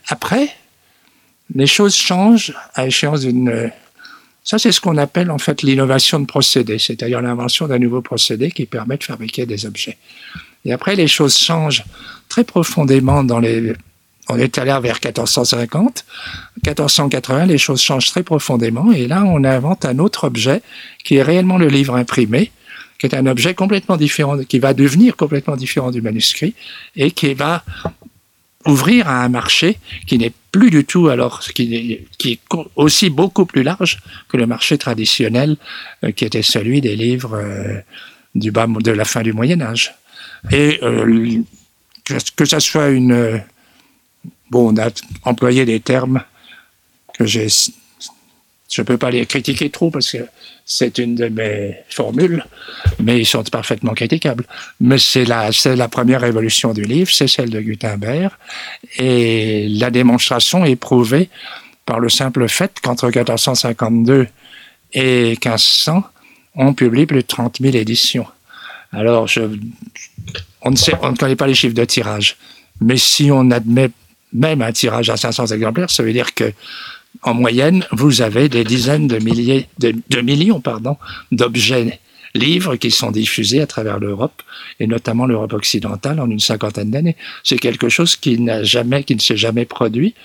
[0.08, 0.50] Après,
[1.56, 3.72] les choses changent à échéance d'une...
[4.44, 8.52] Ça, c'est ce qu'on appelle en fait l'innovation de procédé, c'est-à-dire l'invention d'un nouveau procédé
[8.52, 9.98] qui permet de fabriquer des objets.
[10.66, 11.84] Et après, les choses changent
[12.30, 13.74] très profondément dans les.
[14.30, 16.06] On est allé vers 1450.
[16.66, 18.92] 1480, les choses changent très profondément.
[18.94, 20.62] Et là, on invente un autre objet
[21.04, 22.52] qui est réellement le livre imprimé,
[22.98, 26.54] qui est un objet complètement différent, qui va devenir complètement différent du manuscrit
[26.96, 27.66] et qui va
[28.66, 32.40] ouvrir à un marché qui n'est plus du tout alors qui est, qui est
[32.76, 34.00] aussi beaucoup plus large
[34.30, 35.58] que le marché traditionnel
[36.04, 37.80] euh, qui était celui des livres euh,
[38.36, 39.94] du bas de la fin du Moyen Âge.
[40.52, 41.42] Et euh,
[42.36, 43.42] que, ça soit une...
[44.50, 44.90] Bon, on a
[45.24, 46.24] employé des termes
[47.18, 47.48] que j'ai...
[48.70, 50.26] Je ne peux pas les critiquer trop parce que
[50.66, 52.44] c'est une de mes formules,
[53.00, 54.46] mais ils sont parfaitement critiquables.
[54.80, 58.32] Mais c'est la, c'est la première révolution du livre, c'est celle de Gutenberg,
[58.98, 61.30] et la démonstration est prouvée
[61.86, 64.28] par le simple fait qu'entre 1452
[64.94, 66.04] et 1500,
[66.56, 68.26] on publie plus de 30 000 éditions.
[68.94, 69.28] Alors,
[70.62, 72.38] on ne connaît pas les chiffres de tirage,
[72.80, 73.90] mais si on admet
[74.32, 76.54] même un tirage à 500 exemplaires, ça veut dire que
[77.22, 80.98] en moyenne, vous avez des dizaines de milliers, de, de millions, pardon,
[81.32, 82.00] d'objets
[82.34, 84.42] livres qui sont diffusés à travers l'Europe
[84.80, 87.16] et notamment l'Europe occidentale en une cinquantaine d'années.
[87.44, 90.16] C'est quelque chose qui n'a jamais, qui ne s'est jamais produit.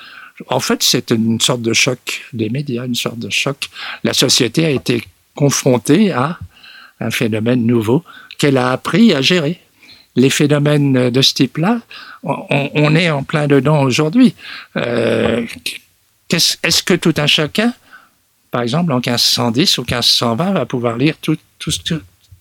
[0.48, 3.68] En fait, c'est une sorte de choc des médias, une sorte de choc.
[4.04, 5.02] La société a été
[5.34, 6.38] confrontée à
[7.00, 8.04] un phénomène nouveau
[8.38, 9.60] qu'elle a appris à gérer.
[10.16, 11.80] Les phénomènes de ce type-là,
[12.22, 14.34] on, est en plein dedans aujourd'hui.
[14.76, 15.46] Euh,
[16.30, 17.72] est-ce que tout un chacun,
[18.50, 21.70] par exemple en 1510 ou 1520, va pouvoir lire tout, tout,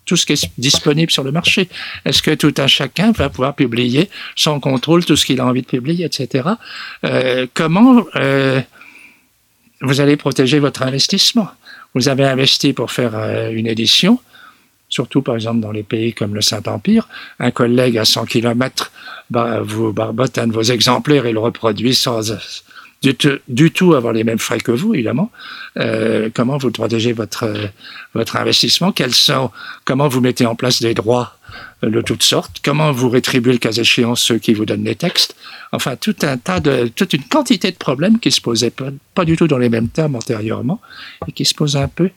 [0.06, 1.70] tout ce qui est disponible sur le marché?
[2.06, 5.62] Est-ce que tout un chacun va pouvoir publier sans contrôle tout ce qu'il a envie
[5.62, 6.50] de publier, etc.
[7.04, 8.62] Euh, comment euh,
[9.82, 11.50] vous allez protéger votre investissement?
[11.94, 13.16] Vous avez investi pour faire
[13.52, 14.20] une édition,
[14.90, 17.08] surtout par exemple dans les pays comme le Saint-Empire.
[17.40, 18.92] Un collègue à 100 km
[19.30, 22.32] bah, vous barbote un de vos exemplaires et le reproduit sans,
[23.02, 25.32] du, tout avoir les mêmes frais que vous, évidemment.
[25.78, 27.70] Euh, comment vous protégez votre,
[28.14, 28.92] votre investissement?
[28.92, 29.52] Quels sont,
[29.86, 31.38] Comment vous mettez en place des droits
[31.84, 32.58] euh, de toutes sortes?
[32.64, 35.36] Comment vous rétribuez le cas échéant ceux qui vous donnent les textes?
[35.72, 38.74] Enfin, tout un tas de, toute une quantité de problèmes qui se posaient
[39.14, 40.82] pas du tout dans les mêmes termes antérieurement
[41.28, 42.10] et qui se posent un peu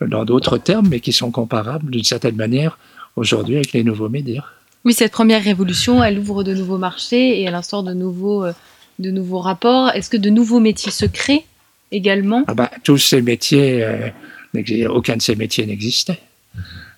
[0.00, 2.78] dans d'autres termes, mais qui sont comparables d'une certaine manière
[3.16, 4.44] aujourd'hui avec les nouveaux médias.
[4.84, 8.52] Oui, cette première révolution, elle ouvre de nouveaux marchés et elle instaure de nouveaux euh,
[8.98, 11.44] de nouveaux rapports Est-ce que de nouveaux métiers se créent
[11.92, 12.44] également?
[12.46, 16.20] Ah bah, Tous ces métiers, euh, aucun de ces métiers n'existait.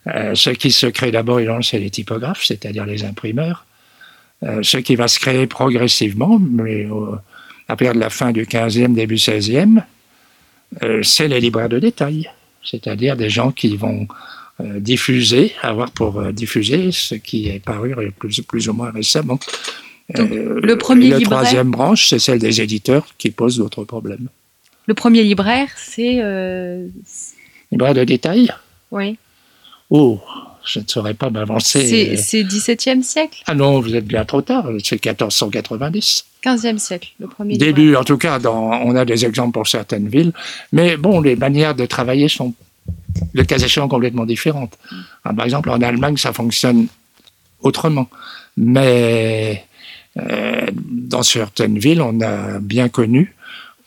[0.06, 3.66] Euh, ce qui se crée d'abord, c'est les typographes, c'est-à-dire les imprimeurs.
[4.44, 6.88] Euh, ce qui va se créer progressivement, mais
[7.68, 9.82] à partir de la fin du 15e, début 16e,
[11.02, 12.30] c'est les libraires de détail,
[12.70, 14.06] c'est-à-dire des gens qui vont
[14.60, 19.38] diffuser, avoir pour diffuser ce qui est paru plus, plus ou moins récemment.
[20.16, 24.28] Euh, le premier la troisième branche, c'est celle des éditeurs qui posent d'autres problèmes.
[24.86, 26.18] Le premier libraire, c'est.
[26.22, 26.88] Euh...
[27.70, 28.50] Libraire de détail?
[28.90, 29.18] Oui.
[29.90, 30.20] Oh,
[30.68, 32.16] je ne saurais pas m'avancer.
[32.16, 33.42] C'est 17e siècle?
[33.46, 36.24] Ah non, vous êtes bien trop tard, c'est 1490.
[36.44, 40.08] 15e siècle, le premier Début, en tout cas, dans, on a des exemples pour certaines
[40.08, 40.32] villes.
[40.72, 42.54] Mais bon, les manières de travailler sont,
[43.32, 44.78] le cas échéant, complètement différentes.
[45.24, 46.86] Ah, par exemple, en Allemagne, ça fonctionne
[47.60, 48.08] autrement.
[48.56, 49.64] Mais
[50.18, 53.34] euh, dans certaines villes, on a bien connu,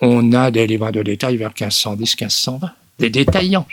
[0.01, 3.67] on a des livres de détail vers 1510-1520 des détaillants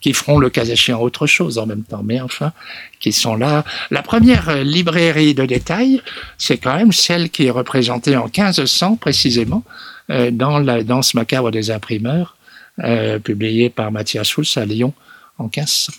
[0.00, 2.52] qui feront le cas échéant autre chose en même temps, mais enfin,
[2.98, 3.64] qui sont là.
[3.90, 6.02] La première librairie de détail,
[6.38, 9.62] c'est quand même celle qui est représentée en 1500 précisément
[10.10, 12.36] euh, dans la danse macabre des imprimeurs,
[12.80, 14.92] euh, publiée par Mathias Schulz à Lyon
[15.38, 15.92] en 1500.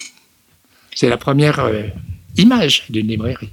[0.95, 1.65] C'est la première
[2.37, 3.49] image d'une librairie.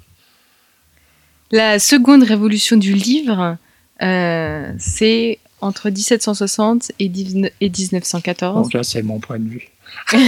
[1.52, 3.56] La seconde révolution du livre,
[4.02, 8.62] euh, c'est entre 1760 et, 1914.
[8.62, 9.68] Donc là, c'est mon point de vue.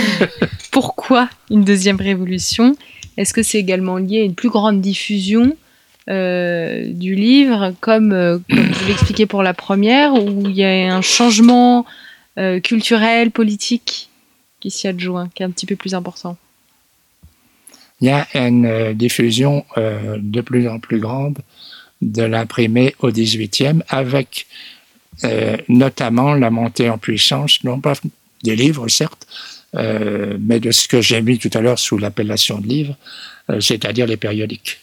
[0.70, 2.76] Pourquoi une deuxième révolution?
[3.16, 5.56] Est-ce que c'est également lié à une plus grande diffusion
[6.10, 10.94] euh, du livre, comme, euh, comme je l'expliquais pour la première, où il y a
[10.94, 11.84] un changement
[12.62, 14.08] culturel, politique
[14.60, 16.38] qui s'y adjoint, qui est un petit peu plus important?
[18.02, 21.38] Il y a une euh, diffusion euh, de plus en plus grande
[22.02, 24.48] de l'imprimé au 18e avec
[25.24, 27.94] euh, notamment la montée en puissance, non pas
[28.42, 29.26] des livres certes,
[29.74, 32.94] mais de ce que j'ai mis tout à l'heure sous l'appellation de livre,
[33.60, 34.80] c'est-à-dire les périodiques.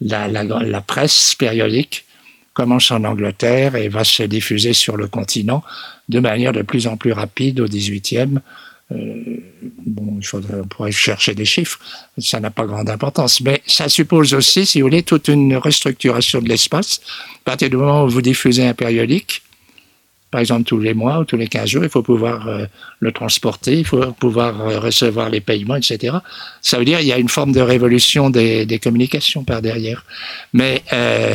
[0.00, 2.06] La, la, la, presse périodique
[2.54, 5.62] commence en Angleterre et va se diffuser sur le continent
[6.08, 8.40] de manière de plus en plus rapide au 18e
[8.92, 9.36] euh,
[9.86, 11.78] bon, il faudrait, on pourrait chercher des chiffres,
[12.18, 13.40] ça n'a pas grande importance.
[13.40, 17.00] Mais ça suppose aussi, si vous voulez, toute une restructuration de l'espace.
[17.36, 19.42] À partir du moment où vous diffusez un périodique,
[20.30, 22.66] par exemple tous les mois ou tous les 15 jours, il faut pouvoir euh,
[23.00, 26.18] le transporter, il faut pouvoir euh, recevoir les paiements, etc.
[26.62, 30.04] Ça veut dire qu'il y a une forme de révolution des, communications par derrière.
[30.52, 31.34] Mais euh,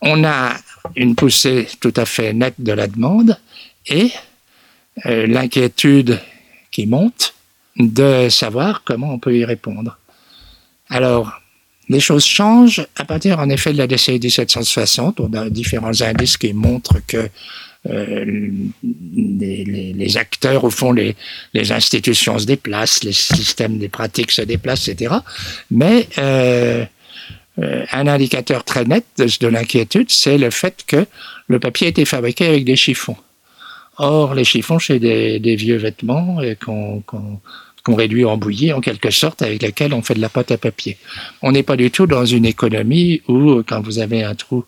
[0.00, 0.54] on a
[0.96, 3.38] une poussée tout à fait nette de la demande
[3.86, 4.10] et
[5.04, 6.20] l'inquiétude
[6.70, 7.34] qui monte,
[7.76, 9.98] de savoir comment on peut y répondre.
[10.88, 11.32] Alors,
[11.88, 15.20] les choses changent à partir en effet de la décennie 1760.
[15.20, 17.28] On a différents indices qui montrent que
[17.88, 18.24] euh,
[18.82, 21.16] les, acteurs, au fond, les,
[21.52, 25.16] les, institutions se déplacent, les systèmes des pratiques se déplacent, etc.
[25.70, 26.84] Mais euh,
[27.58, 31.06] euh, un indicateur très net de, de l'inquiétude, c'est le fait que
[31.48, 33.16] le papier a été fabriqué avec des chiffons.
[33.98, 37.02] Or, les chiffons, c'est des, vieux vêtements qu'on
[37.84, 40.56] qu'on réduit en bouillie en quelque sorte, avec laquelle on fait de la pâte à
[40.56, 40.96] papier.
[41.42, 44.64] On n'est pas du tout dans une économie où quand vous avez un trou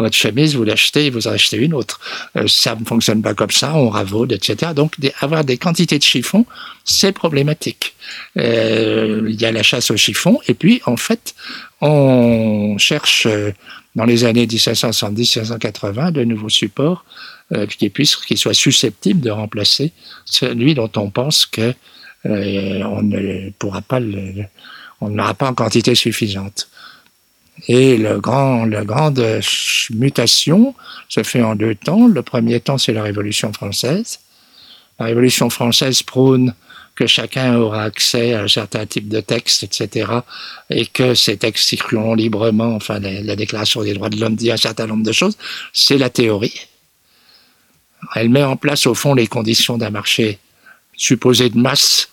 [0.00, 2.00] votre chemise, vous l'achetez et vous en achetez une autre.
[2.36, 4.72] Euh, ça ne fonctionne pas comme ça, on ravaude, etc.
[4.74, 6.46] Donc avoir des quantités de chiffon,
[6.84, 7.94] c'est problématique.
[8.38, 11.34] Euh, il y a la chasse au chiffon et puis en fait,
[11.80, 13.52] on cherche euh,
[13.96, 17.04] dans les années 1770-1780 de nouveaux supports
[17.76, 19.90] qui puissent, qui soient susceptibles de remplacer
[20.24, 21.74] celui dont on pense que
[22.24, 24.44] on ne pourra pas le,
[25.00, 26.69] on n'aura pas en quantité suffisante.
[27.68, 29.40] Et grand, la grande
[29.90, 30.74] mutation
[31.08, 32.06] se fait en deux temps.
[32.06, 34.20] Le premier temps, c'est la Révolution française.
[34.98, 36.54] La Révolution française prône
[36.94, 40.10] que chacun aura accès à un certain type de texte, etc.,
[40.68, 44.50] et que ces textes circuleront librement, enfin, la, la Déclaration des droits de l'homme dit
[44.50, 45.36] un certain nombre de choses,
[45.72, 46.60] c'est la théorie.
[48.14, 50.38] Elle met en place, au fond, les conditions d'un marché
[50.96, 52.10] supposé de masse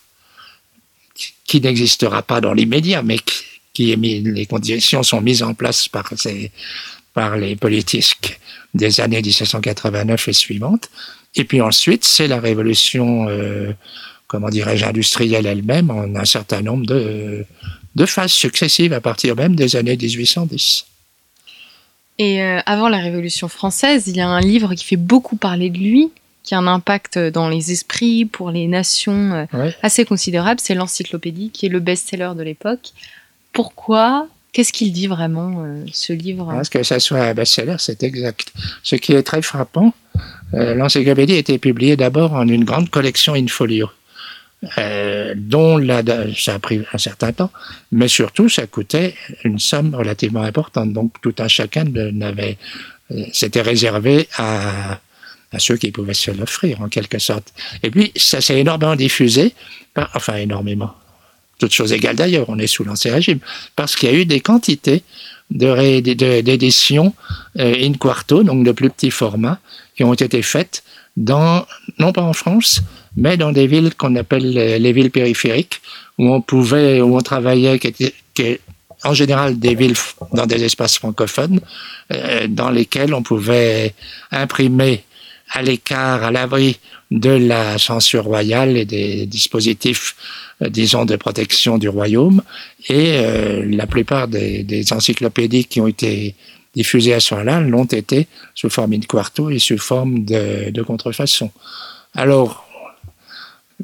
[1.45, 3.43] qui n'existera pas dans l'immédiat, mais qui,
[3.91, 6.51] est mis, les conditions sont mises en place par, ces,
[7.13, 8.39] par les politiques
[8.73, 10.89] des années 1789 et suivantes.
[11.35, 13.71] Et puis ensuite, c'est la révolution, euh,
[14.27, 17.45] comment dirais-je, industrielle elle-même en un certain nombre de,
[17.95, 20.85] de phases successives à partir même des années 1810.
[22.19, 25.69] Et euh, avant la Révolution française, il y a un livre qui fait beaucoup parler
[25.69, 26.09] de lui,
[26.43, 29.75] qui a un impact dans les esprits, pour les nations euh, Ouais.
[29.83, 30.59] assez considérable.
[30.63, 32.89] C'est l'Encyclopédie, qui est le best-seller de l'époque.
[33.57, 36.45] Pourquoi Qu'est-ce qu'il dit vraiment, euh, ce livre?
[36.45, 38.53] Parce que ça soit un best-seller, c'est exact.
[38.83, 39.95] Ce qui est très frappant,
[40.53, 43.89] euh, l'encyclopédie a été publiée d'abord en une grande collection in folio,
[44.77, 45.79] euh, dont
[46.37, 47.49] ça a pris un certain temps,
[47.91, 50.93] mais surtout ça coûtait une somme relativement importante.
[50.93, 52.59] Donc tout un chacun n'avait,
[53.09, 54.99] euh, c'était réservé à,
[55.57, 57.51] ceux qui pouvaient se l'offrir en quelque sorte.
[57.81, 59.55] Et puis ça s'est énormément diffusé,
[60.13, 60.93] enfin énormément.
[61.59, 63.39] Toutes choses égales d'ailleurs, on est sous l'ancien régime,
[63.75, 65.03] parce qu'il y a eu des quantités
[65.49, 67.13] de ré- de- d'éditions
[67.59, 69.59] euh, in quarto, donc de plus petits formats,
[69.95, 70.83] qui ont été faites
[71.15, 71.65] dans,
[71.99, 72.81] non pas en France,
[73.15, 75.81] mais dans des villes qu'on appelle les, les villes périphériques,
[76.19, 78.59] où on pouvait, où on travaillait, qui étaient, qui-
[79.03, 79.95] en général des villes
[80.33, 81.59] dans des espaces francophones,
[82.13, 83.93] euh, dans lesquels on pouvait
[84.31, 85.03] imprimer
[85.51, 86.79] à l'écart, à l'abri
[87.11, 90.15] de la censure royale et des dispositifs,
[90.61, 92.41] euh, disons, de protection du royaume.
[92.89, 96.35] Et euh, la plupart des, des encyclopédies qui ont été
[96.75, 100.81] diffusées à ce moment-là l'ont été sous forme in quarto et sous forme de, de
[100.83, 101.51] contrefaçon.
[102.13, 102.66] Alors,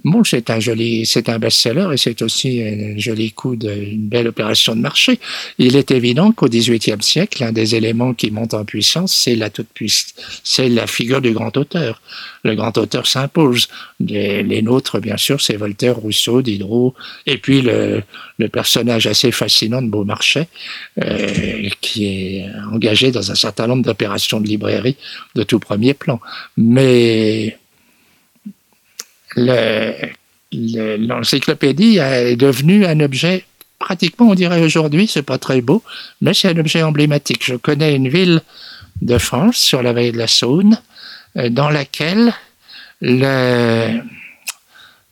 [0.03, 4.07] Bon, c'est un joli, c'est un best-seller et c'est aussi un joli coup de, une
[4.07, 5.19] belle opération de marché.
[5.59, 9.51] Il est évident qu'au XVIIIe siècle, un des éléments qui monte en puissance, c'est la
[9.51, 12.01] toute puissance, c'est la figure du grand auteur.
[12.43, 13.67] Le grand auteur s'impose.
[13.99, 16.95] Les, les nôtres, bien sûr, c'est Voltaire, Rousseau, Diderot,
[17.27, 18.01] et puis le,
[18.39, 20.47] le personnage assez fascinant de Beaumarchais,
[21.03, 24.97] euh, qui est engagé dans un certain nombre d'opérations de librairie
[25.35, 26.19] de tout premier plan.
[26.57, 27.57] Mais
[29.35, 29.93] le-
[30.51, 33.45] le- l'encyclopédie est devenue un objet
[33.79, 35.83] pratiquement, on dirait aujourd'hui, c'est pas très beau,
[36.21, 37.43] mais c'est un objet emblématique.
[37.43, 38.41] Je connais une ville
[39.01, 40.79] de France sur la vallée de la Saône,
[41.37, 42.33] euh, dans laquelle
[43.01, 43.99] le-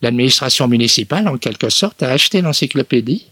[0.00, 3.26] l'administration municipale, en quelque sorte, a acheté l'encyclopédie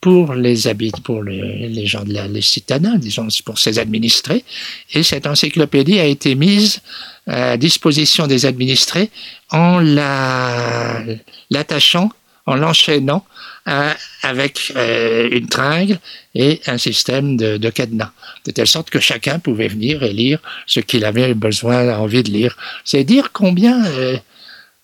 [0.00, 4.44] pour les habitants, pour les, gens de la, les citadins, disons, pour ses administrés,
[4.92, 6.80] et cette encyclopédie a été mise
[7.26, 9.10] à disposition des administrés
[9.50, 11.02] en la-
[11.50, 12.10] l'attachant,
[12.46, 13.24] en l'enchaînant
[13.64, 15.98] à- avec euh, une tringle
[16.36, 18.12] et un système de, de cadenas,
[18.44, 22.30] de telle sorte que chacun pouvait venir et lire ce qu'il avait besoin, envie de
[22.30, 22.56] lire.
[22.84, 24.16] C'est dire combien euh,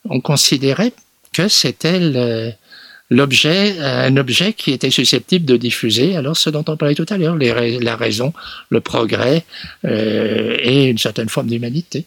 [0.09, 0.92] on considérait
[1.33, 2.53] que c'était le-
[3.12, 7.18] l'objet, un objet qui était susceptible de diffuser, alors ce dont on parlait tout à
[7.18, 8.33] l'heure, la raison,
[8.70, 9.44] le progrès
[9.85, 12.05] euh, et une certaine forme d'humanité.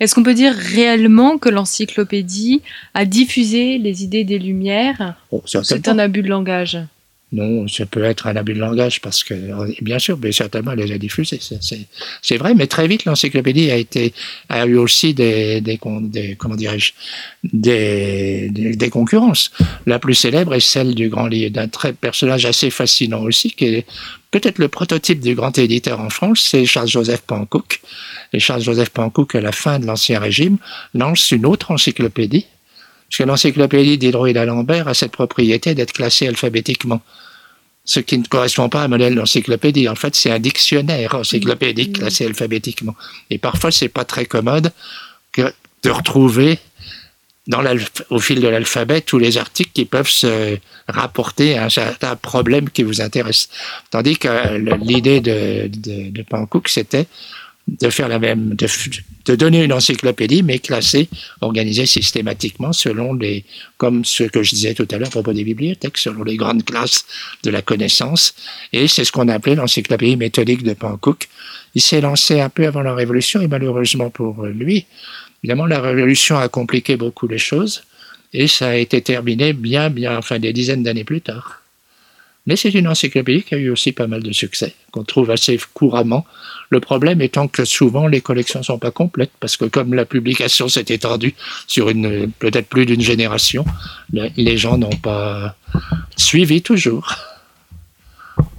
[0.00, 2.62] Est-ce qu'on peut dire réellement que l'encyclopédie
[2.94, 5.14] a diffusé les idées des Lumières?
[5.30, 6.78] Oh, C'est un abus de langage.
[7.36, 9.34] Non, ça peut être un abus de langage parce que,
[9.82, 11.38] bien sûr, mais certainement, elle les a diffusés.
[12.22, 13.70] c'est- vrai, mais très vite, l'encyclopédie
[14.48, 15.78] a eu aussi des,
[16.38, 16.92] comment dirais-je,
[17.44, 19.52] des, concurrences.
[19.84, 21.68] La plus célèbre est celle du grand livre d'un
[22.00, 23.86] personnage assez fascinant aussi, qui est
[24.30, 27.82] peut-être le prototype du grand éditeur en France, c'est Charles-Joseph Pancook.
[28.32, 30.56] Et Charles-Joseph Pancook, à la fin de l'Ancien Régime,
[30.94, 32.46] lance une autre encyclopédie,
[33.10, 37.02] parce que l'encyclopédie d'Hydro et d'Alembert a cette propriété d'être classée alphabétiquement
[37.86, 39.88] ce qui ne correspond pas à un modèle d'encyclopédie.
[39.88, 42.96] En fait, c'est un dictionnaire encyclopédique classé alphabétiquement.
[43.30, 44.72] Et parfois, c'est pas très commode
[45.32, 46.58] que de retrouver
[47.46, 47.62] dans
[48.10, 50.58] au fil de l'alphabet tous les articles qui peuvent se
[50.88, 53.48] rapporter à un certain problème qui vous intéresse.
[53.90, 57.06] Tandis que l'idée de, de, de Pankouk, c'était
[57.68, 58.66] de faire la même, de,
[59.24, 61.08] de, donner une encyclopédie, mais classée,
[61.40, 63.44] organisée systématiquement selon les,
[63.76, 66.64] comme ce que je disais tout à l'heure à propos des bibliothèques, selon les grandes
[66.64, 67.04] classes
[67.42, 68.34] de la connaissance.
[68.72, 71.28] Et c'est ce qu'on appelait l'encyclopédie méthodique de Pankouk.
[71.74, 74.86] Il s'est lancé un peu avant la Révolution et malheureusement pour lui,
[75.42, 77.82] évidemment, la Révolution a compliqué beaucoup les choses
[78.32, 81.62] et ça a été terminé bien, bien, enfin des dizaines d'années plus tard.
[82.46, 85.58] Mais c'est une encyclopédie qui a eu aussi pas mal de succès, qu'on trouve assez
[85.74, 86.24] couramment.
[86.70, 90.04] Le problème étant que souvent les collections ne sont pas complètes, parce que comme la
[90.04, 91.34] publication s'est étendue
[91.66, 91.86] sur
[92.38, 93.64] peut-être plus d'une génération,
[94.12, 95.56] les gens n'ont pas
[96.16, 97.14] suivi toujours,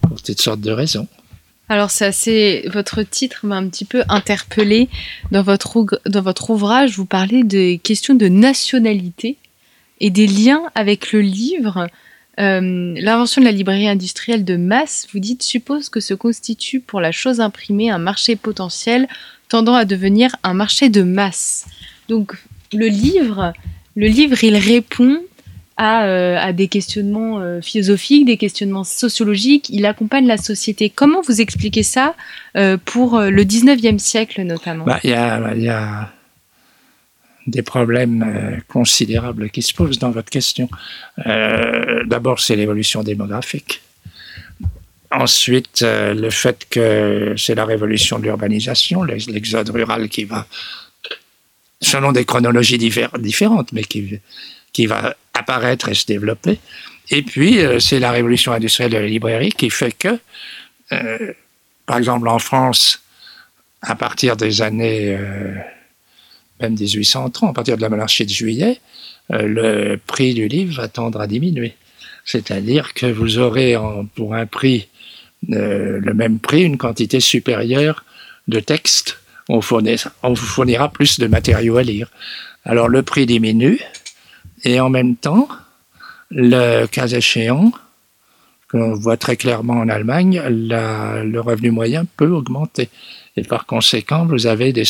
[0.01, 1.07] pour toutes sortes de raisons.
[1.69, 4.88] Alors c'est assez, votre titre m'a un petit peu interpellé.
[5.31, 9.38] Dans votre, dans votre ouvrage, vous parlez des questions de nationalité
[9.99, 11.88] et des liens avec le livre.
[12.39, 17.01] Euh, l'invention de la librairie industrielle de masse, vous dites, suppose que se constitue pour
[17.01, 19.07] la chose imprimée un marché potentiel
[19.49, 21.65] tendant à devenir un marché de masse.
[22.09, 22.35] Donc
[22.73, 23.53] le livre,
[23.95, 25.19] le livre, il répond
[25.77, 29.69] à, euh, des questionnements euh, philosophiques, des questionnements sociologiques.
[29.69, 30.89] Il accompagne la société.
[30.89, 32.15] Comment vous expliquez ça
[32.85, 34.85] pour le 19e siècle notamment?
[34.85, 36.11] Bah, Il y a
[37.48, 40.70] des problèmes euh, considérables qui se posent dans votre question.
[41.26, 43.82] Euh, D'abord, c'est l'évolution démographique.
[45.10, 50.45] Ensuite, euh, le fait que c'est la révolution de l'urbanisation, l'exode rural qui va,
[51.82, 54.20] selon des chronologies différentes, mais qui,
[54.74, 56.60] qui va apparaître et se développer.
[57.10, 60.20] Et puis, c'est la révolution industrielle de la librairie qui fait que,
[61.86, 63.02] par exemple, en France,
[63.82, 65.18] à partir des années
[66.62, 68.80] même 1830, à partir de la monarchie de juillet,
[69.34, 71.76] euh, le prix du livre va tendre à diminuer.
[72.26, 73.76] C'est-à-dire que vous aurez
[74.16, 74.89] pour un prix,
[75.51, 78.03] euh, le même prix, une quantité supérieure
[78.47, 79.20] de textes.
[79.49, 82.12] On, vous fournira plus de matériaux à lire.
[82.66, 83.80] Alors le prix diminue
[84.66, 85.47] et en même temps,
[86.30, 87.72] le cas échéant,
[88.70, 92.89] qu'on voit très clairement en Allemagne, le revenu moyen peut augmenter.
[93.38, 94.83] Et par conséquent, vous avez des,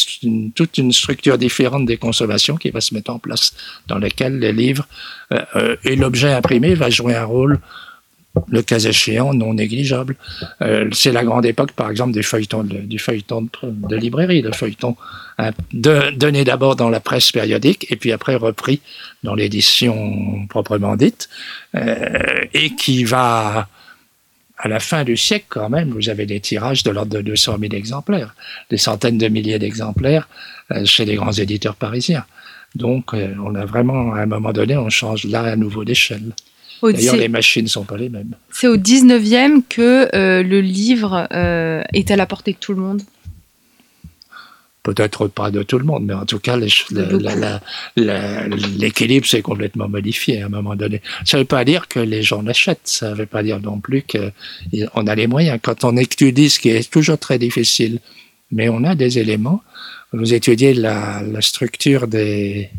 [0.56, 3.54] toute une structure différente des consommations qui va se mettre en place,
[3.88, 4.88] dans laquelle le livre
[5.34, 7.60] euh, euh, et l'objet imprimé va jouer un rôle
[8.48, 10.16] le cas échéant non négligeable.
[10.62, 14.52] Euh, c'est la grande époque, par exemple, du feuilleton de, du feuilleton de, librairie, le
[14.52, 14.96] feuilleton
[15.38, 18.82] hein, donné d'abord dans la presse périodique et puis après repris
[19.24, 21.30] dans l'édition proprement dite,
[21.76, 23.68] euh, et qui va
[24.58, 27.58] à la fin du siècle, quand même, vous avez des tirages de l'ordre de 200
[27.60, 28.36] 000 exemplaires,
[28.70, 30.28] des centaines de milliers d'exemplaires
[30.72, 32.26] euh, chez les grands éditeurs parisiens.
[32.76, 36.34] Donc, euh, on a vraiment, à un moment donné, on change là à nouveau d'échelle.
[36.82, 38.36] D'ailleurs, les machines ne sont pas les mêmes.
[38.52, 43.02] C'est au 19e que euh, le livre est à la portée de tout le monde
[44.88, 46.56] peut-être pas de tout le monde, mais en tout cas,
[47.98, 51.02] l'équilibre s'est complètement modifié à un moment donné.
[51.26, 53.82] Ça ne veut pas dire que les gens l'achètent, ça ne veut pas dire non
[53.82, 55.60] plus qu'on a les moyens.
[55.62, 58.00] Quand on étudie ce qui est toujours très difficile,
[58.50, 59.62] mais on a des éléments,
[60.14, 62.70] vous étudiez la, structure des,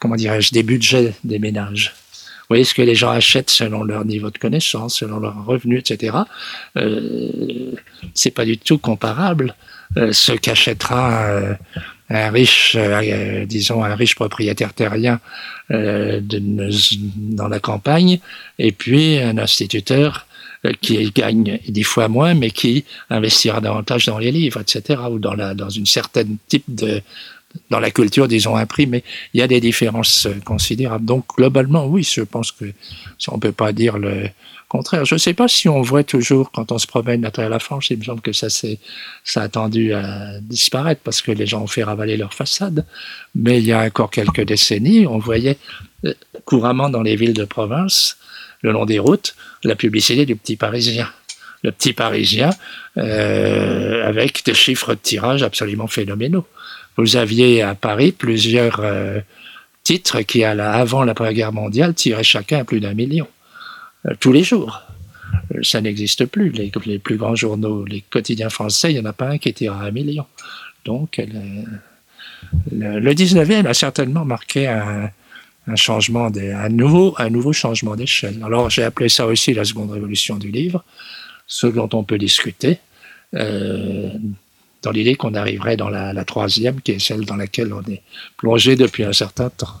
[0.00, 1.94] comment dirais-je, des budgets des ménages.
[2.40, 5.78] Vous voyez ce que les gens achètent selon leur niveau de connaissance, selon leurs revenus,
[5.84, 6.16] etc.
[6.76, 7.30] Euh,
[8.12, 9.54] c'est pas du tout comparable
[9.96, 11.54] ce qu'achètera euh,
[12.08, 15.20] un riche, euh, disons un riche propriétaire terrien
[15.70, 18.20] dans la campagne,
[18.58, 20.26] et puis un instituteur
[20.82, 25.32] qui gagne dix fois moins, mais qui investira davantage dans les livres, etc., ou dans,
[25.32, 27.00] la, dans une certaine type de,
[27.70, 29.02] dans la culture, disons, imprimée.
[29.32, 31.06] Il y a des différences considérables.
[31.06, 32.66] Donc, globalement, oui, je pense que
[33.28, 34.28] on ne peut pas dire le,
[34.72, 35.04] contraire.
[35.04, 37.58] Je ne sais pas si on voit toujours, quand on se promène à travers la
[37.58, 41.62] France, il me semble que ça, ça a tendu à disparaître parce que les gens
[41.62, 42.86] ont fait ravaler leur façade.
[43.34, 45.58] Mais il y a encore quelques décennies, on voyait
[46.06, 46.14] euh,
[46.46, 48.16] couramment dans les villes de province,
[48.62, 51.08] le long des routes, la publicité du petit parisien.
[51.62, 52.50] Le petit parisien,
[52.96, 56.46] euh, avec des chiffres de tirage absolument phénoménaux.
[56.96, 59.20] Vous aviez à Paris plusieurs euh,
[59.84, 63.28] titres qui, avant la Première Guerre mondiale, tiraient chacun plus d'un million.
[64.06, 64.82] Euh, tous les jours.
[65.54, 66.50] Euh, ça n'existe plus.
[66.50, 69.74] Les, plus grands journaux, les quotidiens français, il n'y en a pas un qui tire
[69.74, 70.26] à un million.
[70.84, 71.22] Donc,
[72.70, 75.10] le, le 19e a certainement marqué un,
[75.76, 78.40] changement, un, nouveau, un nouveau changement d'échelle.
[78.44, 80.84] Alors, j'ai appelé ça aussi la seconde révolution du livre,
[81.46, 82.78] ce dont on peut discuter,
[83.34, 84.10] euh,
[84.82, 88.02] dans l'idée qu'on arriverait dans la troisième, qui est celle dans laquelle on est
[88.36, 89.78] plongé depuis un certain temps.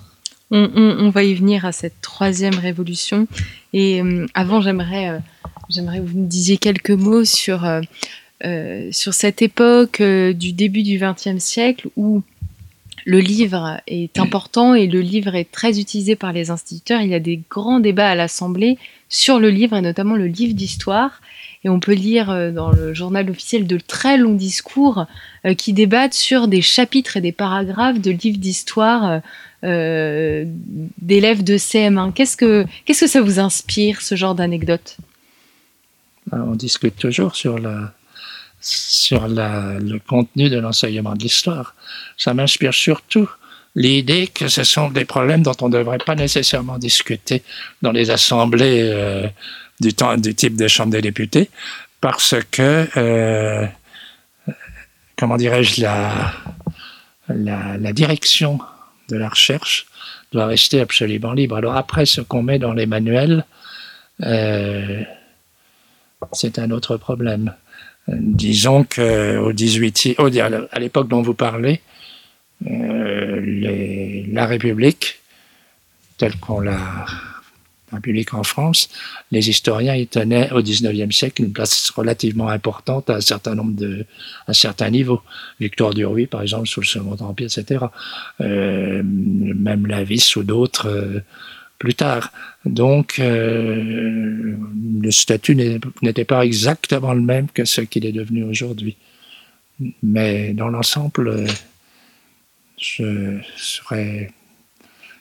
[0.54, 3.26] On, va y venir à cette troisième révolution.
[3.72, 5.18] Et euh, avant, j'aimerais, euh,
[5.70, 10.98] j'aimerais que vous nous disiez quelques mots sur, euh, sur cette époque du début du
[10.98, 12.22] XXe siècle où
[13.04, 17.00] le livre est important et le livre est très utilisé par les instituteurs.
[17.00, 18.78] Il y a des grands débats à l'Assemblée
[19.08, 21.22] sur le livre et notamment le livre d'histoire.
[21.64, 25.06] Et on peut lire euh, dans le journal officiel de très longs discours
[25.46, 29.20] euh, qui débattent sur des chapitres et des paragraphes de livres d'histoire
[29.62, 32.12] euh, d'élèves de CM1.
[32.12, 34.96] Qu'est-ce que, que ça vous inspire, ce genre d'anecdote?
[36.32, 37.92] On discute toujours sur la,
[38.60, 41.74] sur le contenu de l'enseignement de l'histoire.
[42.16, 43.28] Ça m'inspire surtout
[43.74, 47.42] l'idée que ce sont des problèmes dont on ne devrait pas nécessairement discuter
[47.82, 49.30] dans les assemblées
[49.82, 51.50] du, type des chambres des députés,
[52.00, 53.66] parce que, euh,
[55.16, 56.32] comment dirais-je, la,
[57.28, 58.58] la, direction
[59.08, 59.86] de la recherche
[60.32, 61.56] doit rester absolument libre.
[61.56, 63.44] Alors après, ce qu'on met dans les manuels,
[64.22, 65.02] euh,
[66.32, 67.54] c'est un autre problème.
[68.08, 71.80] Disons qu'au 18 à l'époque dont vous parlez,
[72.66, 75.20] euh, la République,
[76.18, 77.06] telle qu'on l'a
[78.32, 78.88] En France,
[79.30, 83.74] les historiens y tenaient au XIXe siècle une place relativement importante à un certain nombre
[83.74, 84.06] de,
[84.46, 85.22] à certains niveaux.
[85.60, 87.86] Victor Duruy, par exemple, sous le Second Empire, etc.
[88.40, 91.20] Euh, même Lavis ou d'autres euh,
[91.82, 92.32] plus tard.
[92.64, 94.56] Donc, euh,
[95.02, 95.56] le statut
[96.00, 98.96] n'était pas exactement le même que ce qu'il est devenu aujourd'hui.
[100.02, 101.46] Mais dans l'ensemble, euh,
[102.78, 104.30] je serais.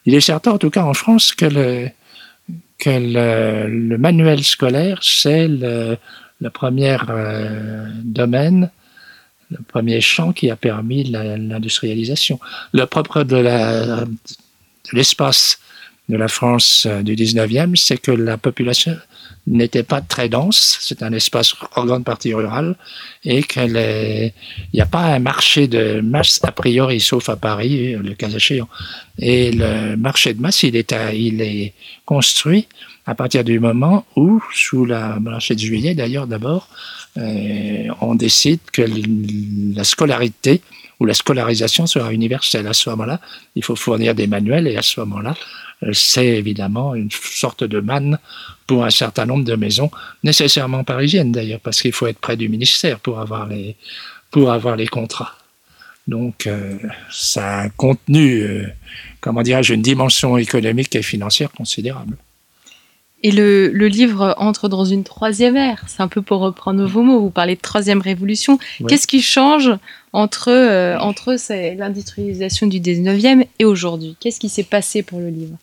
[0.05, 1.89] Il est certain, en tout cas en France, que le,
[2.81, 5.97] que le, manuel scolaire, c'est le,
[6.51, 8.71] premier euh, domaine,
[9.51, 12.39] le premier champ qui a permis l'industrialisation.
[12.73, 13.37] Le propre de
[14.93, 15.59] l'espace
[16.09, 18.97] de la France euh, du 19e, c'est que la population
[19.47, 22.75] n'était pas très dense, c'est un espace en grande partie rural,
[23.25, 23.73] et qu'il
[24.73, 28.69] n'y a pas un marché de masse a priori, sauf à Paris, le cas échéant.
[29.19, 31.73] Et le marché de masse, il est,
[32.05, 32.67] construit
[33.05, 36.67] à partir du moment où, sous la marché de juillet d'ailleurs d'abord,
[37.17, 38.83] euh, on décide que
[39.75, 40.61] la scolarité
[40.99, 42.67] ou la scolarisation sera universelle.
[42.67, 43.19] À ce moment-là,
[43.55, 45.35] il faut fournir des manuels et à ce moment-là,
[45.93, 48.19] c'est évidemment une sorte de manne
[48.67, 49.91] pour un certain nombre de maisons,
[50.23, 53.75] nécessairement parisiennes d'ailleurs, parce qu'il faut être près du ministère pour avoir les,
[54.29, 55.35] pour avoir les contrats.
[56.07, 56.77] Donc, euh,
[57.11, 58.67] ça a un contenu, euh,
[59.19, 62.17] comment dirais-je, une dimension économique et financière considérable.
[63.23, 65.83] Et le, le, livre entre dans une troisième ère.
[65.87, 67.19] C'est un peu pour reprendre vos mots.
[67.19, 68.57] Vous parlez de troisième révolution.
[68.87, 69.69] Qu'est-ce qui change
[70.11, 71.35] entre, euh, entre
[71.77, 74.15] l'industrialisation du 19e et aujourd'hui?
[74.19, 75.55] Qu'est-ce qui s'est passé pour le livre?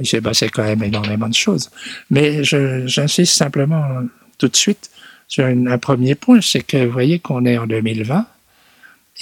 [0.00, 1.70] Il s'est passé quand même énormément de choses.
[2.10, 4.02] Mais j'insiste simplement
[4.38, 4.90] tout de suite
[5.28, 6.40] sur un premier point.
[6.40, 8.26] C'est que vous voyez qu'on est en 2020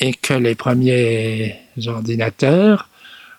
[0.01, 1.57] et que les premiers
[1.87, 2.89] ordinateurs,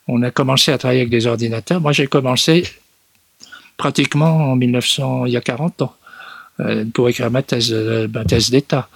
[0.07, 1.81] on a commencé à travailler avec des ordinateurs.
[1.81, 2.65] Moi, j'ai commencé
[3.77, 5.95] pratiquement en 1900, il y a 40 ans,
[6.59, 8.87] euh, pour écrire ma thèse, euh, ma thèse d'État.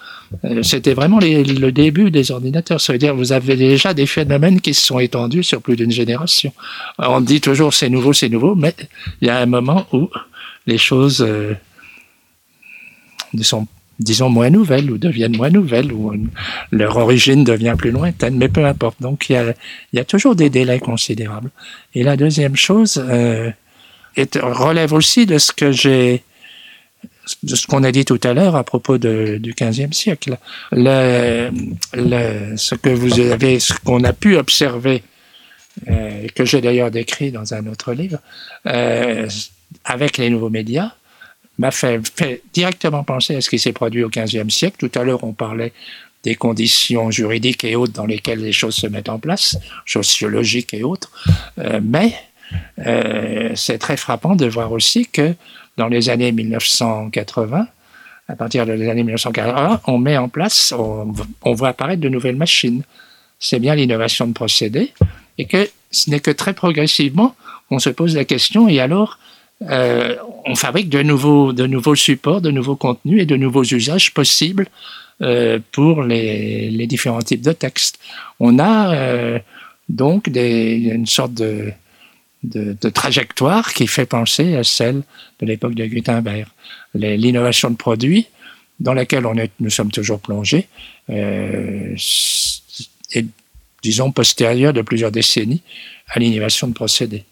[0.46, 2.82] Euh, c'était vraiment le début des ordinateurs.
[2.82, 5.92] Ça veut dire vous avez déjà des phénomènes qui se sont étendus sur plus d'une
[5.92, 6.52] génération.
[6.98, 8.76] On dit toujours c'est nouveau, c'est nouveau, mais
[9.22, 10.10] il y a un moment où
[10.66, 11.26] les choses
[13.42, 13.68] sont
[14.00, 16.14] disons, moins nouvelles ou deviennent moins nouvelles ou
[16.72, 19.02] leur origine devient plus lointaine, mais peu importe.
[19.02, 19.54] Donc, il
[19.94, 21.50] y a, toujours des délais considérables.
[21.96, 23.50] Et la deuxième chose, euh,
[24.18, 26.24] relève aussi de ce que j'ai
[27.44, 30.38] de ce qu'on a dit tout à l'heure à propos du 15e siècle.
[30.72, 31.50] Le,
[31.94, 35.04] le, ce que vous avez, ce qu'on a pu observer,
[35.90, 38.18] euh, que j'ai d'ailleurs décrit dans un autre livre,
[38.66, 39.30] euh,
[39.86, 40.94] avec les nouveaux médias,
[41.60, 42.02] m'a fait,
[42.54, 44.78] directement penser à ce qui s'est produit au 15e siècle.
[44.90, 45.74] Tout à l'heure, on parlait
[46.24, 50.84] des conditions juridiques et autres dans lesquelles les choses se mettent en place, sociologiques et
[50.84, 51.12] autres.
[51.60, 52.14] Euh, mais
[53.56, 55.36] c'est très frappant de voir aussi que
[55.78, 57.68] dans les années 1980,
[58.28, 61.14] à partir des années 1980, on met en place, on,
[61.54, 62.84] voit apparaître de nouvelles machines.
[63.40, 64.94] C'est bien l'innovation de procédés,
[65.38, 67.36] et que ce n'est que très progressivement
[67.70, 69.20] on se pose la question, et alors
[69.64, 70.16] euh,
[70.46, 74.68] on fabrique de nouveaux, de nouveaux supports, de nouveaux contenus et de nouveaux usages possibles
[75.22, 78.00] euh, pour les, différents types de textes.
[78.40, 79.40] On a euh,
[79.90, 81.72] donc une sorte de,
[82.44, 85.02] de, de, trajectoire qui fait penser à celle
[85.40, 86.48] de l'époque de Gutenberg.
[86.94, 88.28] L'innovation de produits,
[88.80, 90.68] dans laquelle on est, nous sommes toujours plongés,
[91.10, 91.96] euh,
[93.14, 93.26] est
[93.84, 95.62] disons, postérieure de plusieurs décennies
[96.08, 97.24] à l'innovation de procédés.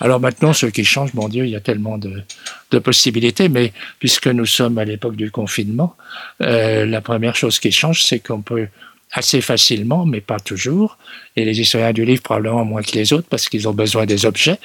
[0.00, 2.24] Alors maintenant, ce qui change, mon Dieu, il y a tellement de,
[2.72, 5.94] de possibilités, mais puisque nous sommes à l'époque du confinement,
[6.40, 8.66] euh, la première chose qui change, c'est qu'on peut
[9.12, 10.96] assez facilement, mais pas toujours,
[11.36, 14.24] et les historiens du livre probablement moins que les autres parce qu'ils ont besoin des
[14.24, 14.58] objets,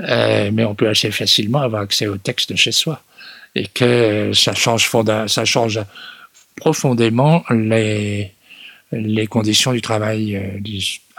[0.00, 3.02] euh, mais on peut assez facilement avoir accès au texte de chez soi.
[3.54, 4.90] Et que ça change,
[5.26, 5.80] ça change
[6.56, 8.32] profondément les,
[9.28, 10.58] conditions du travail euh,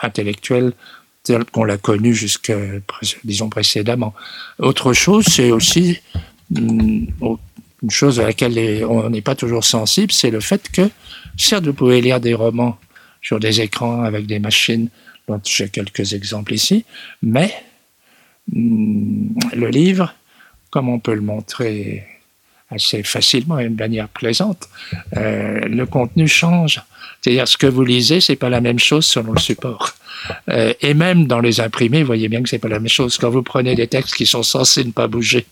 [0.02, 0.74] intellectuel
[1.24, 2.52] tel qu'on l'a connu jusque,
[3.24, 4.14] disons, précédemment.
[4.60, 6.00] Autre chose, c'est aussi
[6.50, 7.06] mm,
[7.84, 10.90] une chose à laquelle on n'est pas toujours sensible, c'est le fait que,
[11.38, 12.78] certes, vous pouvez lire des romans
[13.22, 14.90] sur des écrans avec des machines,
[15.28, 16.86] dont j'ai quelques exemples ici,
[17.22, 17.54] mais
[18.52, 20.14] mm, le livre,
[20.70, 22.04] comme on peut le montrer
[22.70, 24.68] assez facilement et de manière plaisante,
[25.16, 26.82] euh, le contenu change.
[27.22, 29.94] C'est-à-dire ce que vous lisez, c'est pas la même chose selon le support.
[30.50, 33.18] Euh, et même dans les imprimés, vous voyez bien que c'est pas la même chose.
[33.18, 35.46] Quand vous prenez des textes qui sont censés ne pas bouger,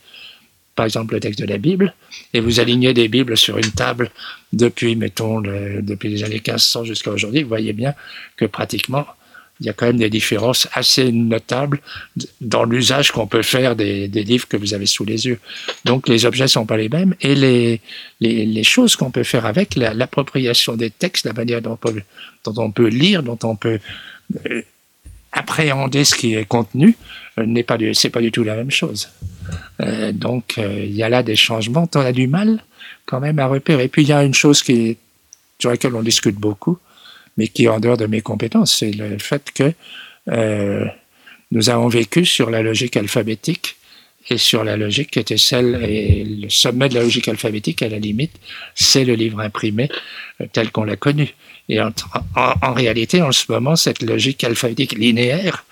[0.81, 1.93] par exemple le texte de la Bible,
[2.33, 4.09] et vous alignez des Bibles sur une table
[4.51, 7.93] depuis, mettons, depuis les années 1500 jusqu'à aujourd'hui, vous voyez bien
[8.35, 9.05] que pratiquement,
[9.59, 11.81] il y a quand même des différences assez notables
[12.41, 15.39] dans l'usage qu'on peut faire des, livres que vous avez sous les yeux.
[15.85, 20.75] Donc les objets sont pas les mêmes et les, choses qu'on peut faire avec, l'appropriation
[20.75, 21.77] des textes, la manière dont
[22.47, 23.77] on, peut, lire, dont on peut
[24.47, 24.63] euh,
[25.31, 26.97] appréhender ce qui est contenu,
[27.37, 29.09] n'est pas c'est pas du tout la même chose.
[29.81, 31.89] Euh, donc, euh, il y a là des changements.
[31.95, 32.63] On a du mal
[33.05, 33.85] quand même à repérer.
[33.85, 34.97] Et puis, il y a une chose qui
[35.59, 36.79] sur laquelle on discute beaucoup,
[37.37, 39.73] mais qui est en dehors de mes compétences, c'est le fait que
[40.29, 40.85] euh,
[41.51, 43.75] nous avons vécu sur la logique alphabétique
[44.29, 47.89] et sur la logique qui était celle, et le sommet de la logique alphabétique, à
[47.89, 48.31] la limite,
[48.73, 49.89] c'est le livre imprimé
[50.51, 51.35] tel qu'on l'a connu.
[51.71, 55.63] Et en, réalité, en ce moment, cette logique alphabétique linéaire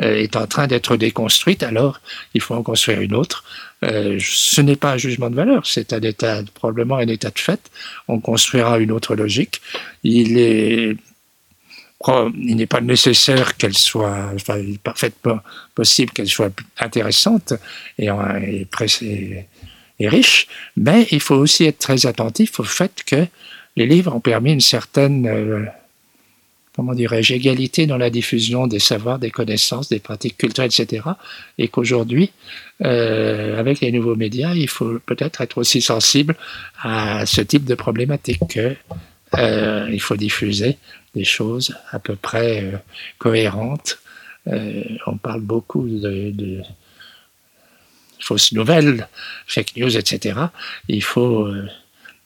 [0.00, 2.00] euh, est en train d'être déconstruite, alors
[2.32, 3.42] il faut en construire une autre.
[3.84, 7.38] Euh, ce n'est pas un jugement de valeur, c'est un état, probablement un état de
[7.40, 7.58] fait.
[8.06, 9.60] On construira une autre logique.
[10.04, 10.96] Il est
[12.44, 14.30] il n'est pas nécessaire qu'elle soit,
[14.84, 15.40] parfaitement
[15.74, 17.54] possible qu'elle soit intéressante
[17.98, 18.08] et,
[20.06, 20.46] riche,
[20.76, 23.26] mais il faut aussi être très attentif au fait que
[23.78, 25.64] les livres ont permis une certaine, euh,
[26.74, 31.06] comment dirais-je, égalité dans la diffusion des savoirs, des connaissances, des pratiques culturelles, etc.
[31.58, 32.32] Et qu'aujourd'hui,
[32.84, 36.34] euh, avec les nouveaux médias, il faut peut-être être aussi sensible
[36.82, 38.74] à ce type de problématique que
[39.36, 40.76] euh, il faut diffuser
[41.14, 42.82] des choses à peu près
[43.18, 44.00] cohérentes.
[44.46, 46.62] on parle beaucoup de,
[48.18, 49.06] fausses nouvelles,
[49.46, 50.40] fake news, etc.
[50.88, 51.48] Il faut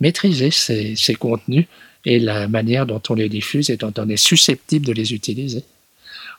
[0.02, 1.66] maîtriser ces, contenus
[2.04, 5.62] et la manière dont on les diffuse et dont on est susceptible de les utiliser.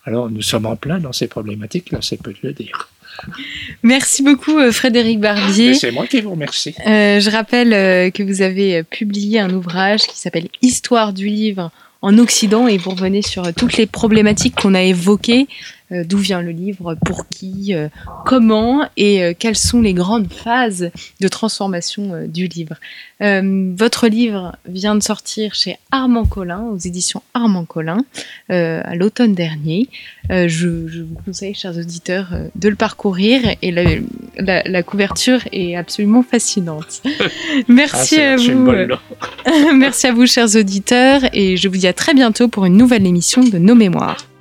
[0.06, 2.90] Alors nous sommes en plein dans ces problématiques-là, c'est peu de le dire.
[3.84, 5.76] Merci beaucoup euh, Frédéric Barbier.
[5.76, 6.76] C'est moi qui vous remercie.
[6.86, 11.72] Euh, je rappelle euh, que vous avez publié un ouvrage qui s'appelle Histoire du livre
[12.02, 15.48] en Occident et vous revenez sur toutes les problématiques qu'on a évoquées
[16.04, 17.88] d'où vient le livre, pour qui, euh,
[18.26, 20.90] comment et euh, quelles sont les grandes phases
[21.20, 22.76] de transformation du livre.
[23.20, 28.04] votre livre vient de sortir chez Armand Collin, aux éditions Armand Collin,
[28.50, 29.88] à l'automne dernier.
[30.30, 30.68] Je,
[31.04, 37.02] vous conseille, chers auditeurs, de le parcourir et la, couverture est absolument fascinante.
[37.68, 38.72] Merci ah, à vous.
[39.76, 43.06] Merci à vous, chers auditeurs, et je vous dis à très bientôt pour une nouvelle
[43.06, 44.33] émission de Nos Mémoires.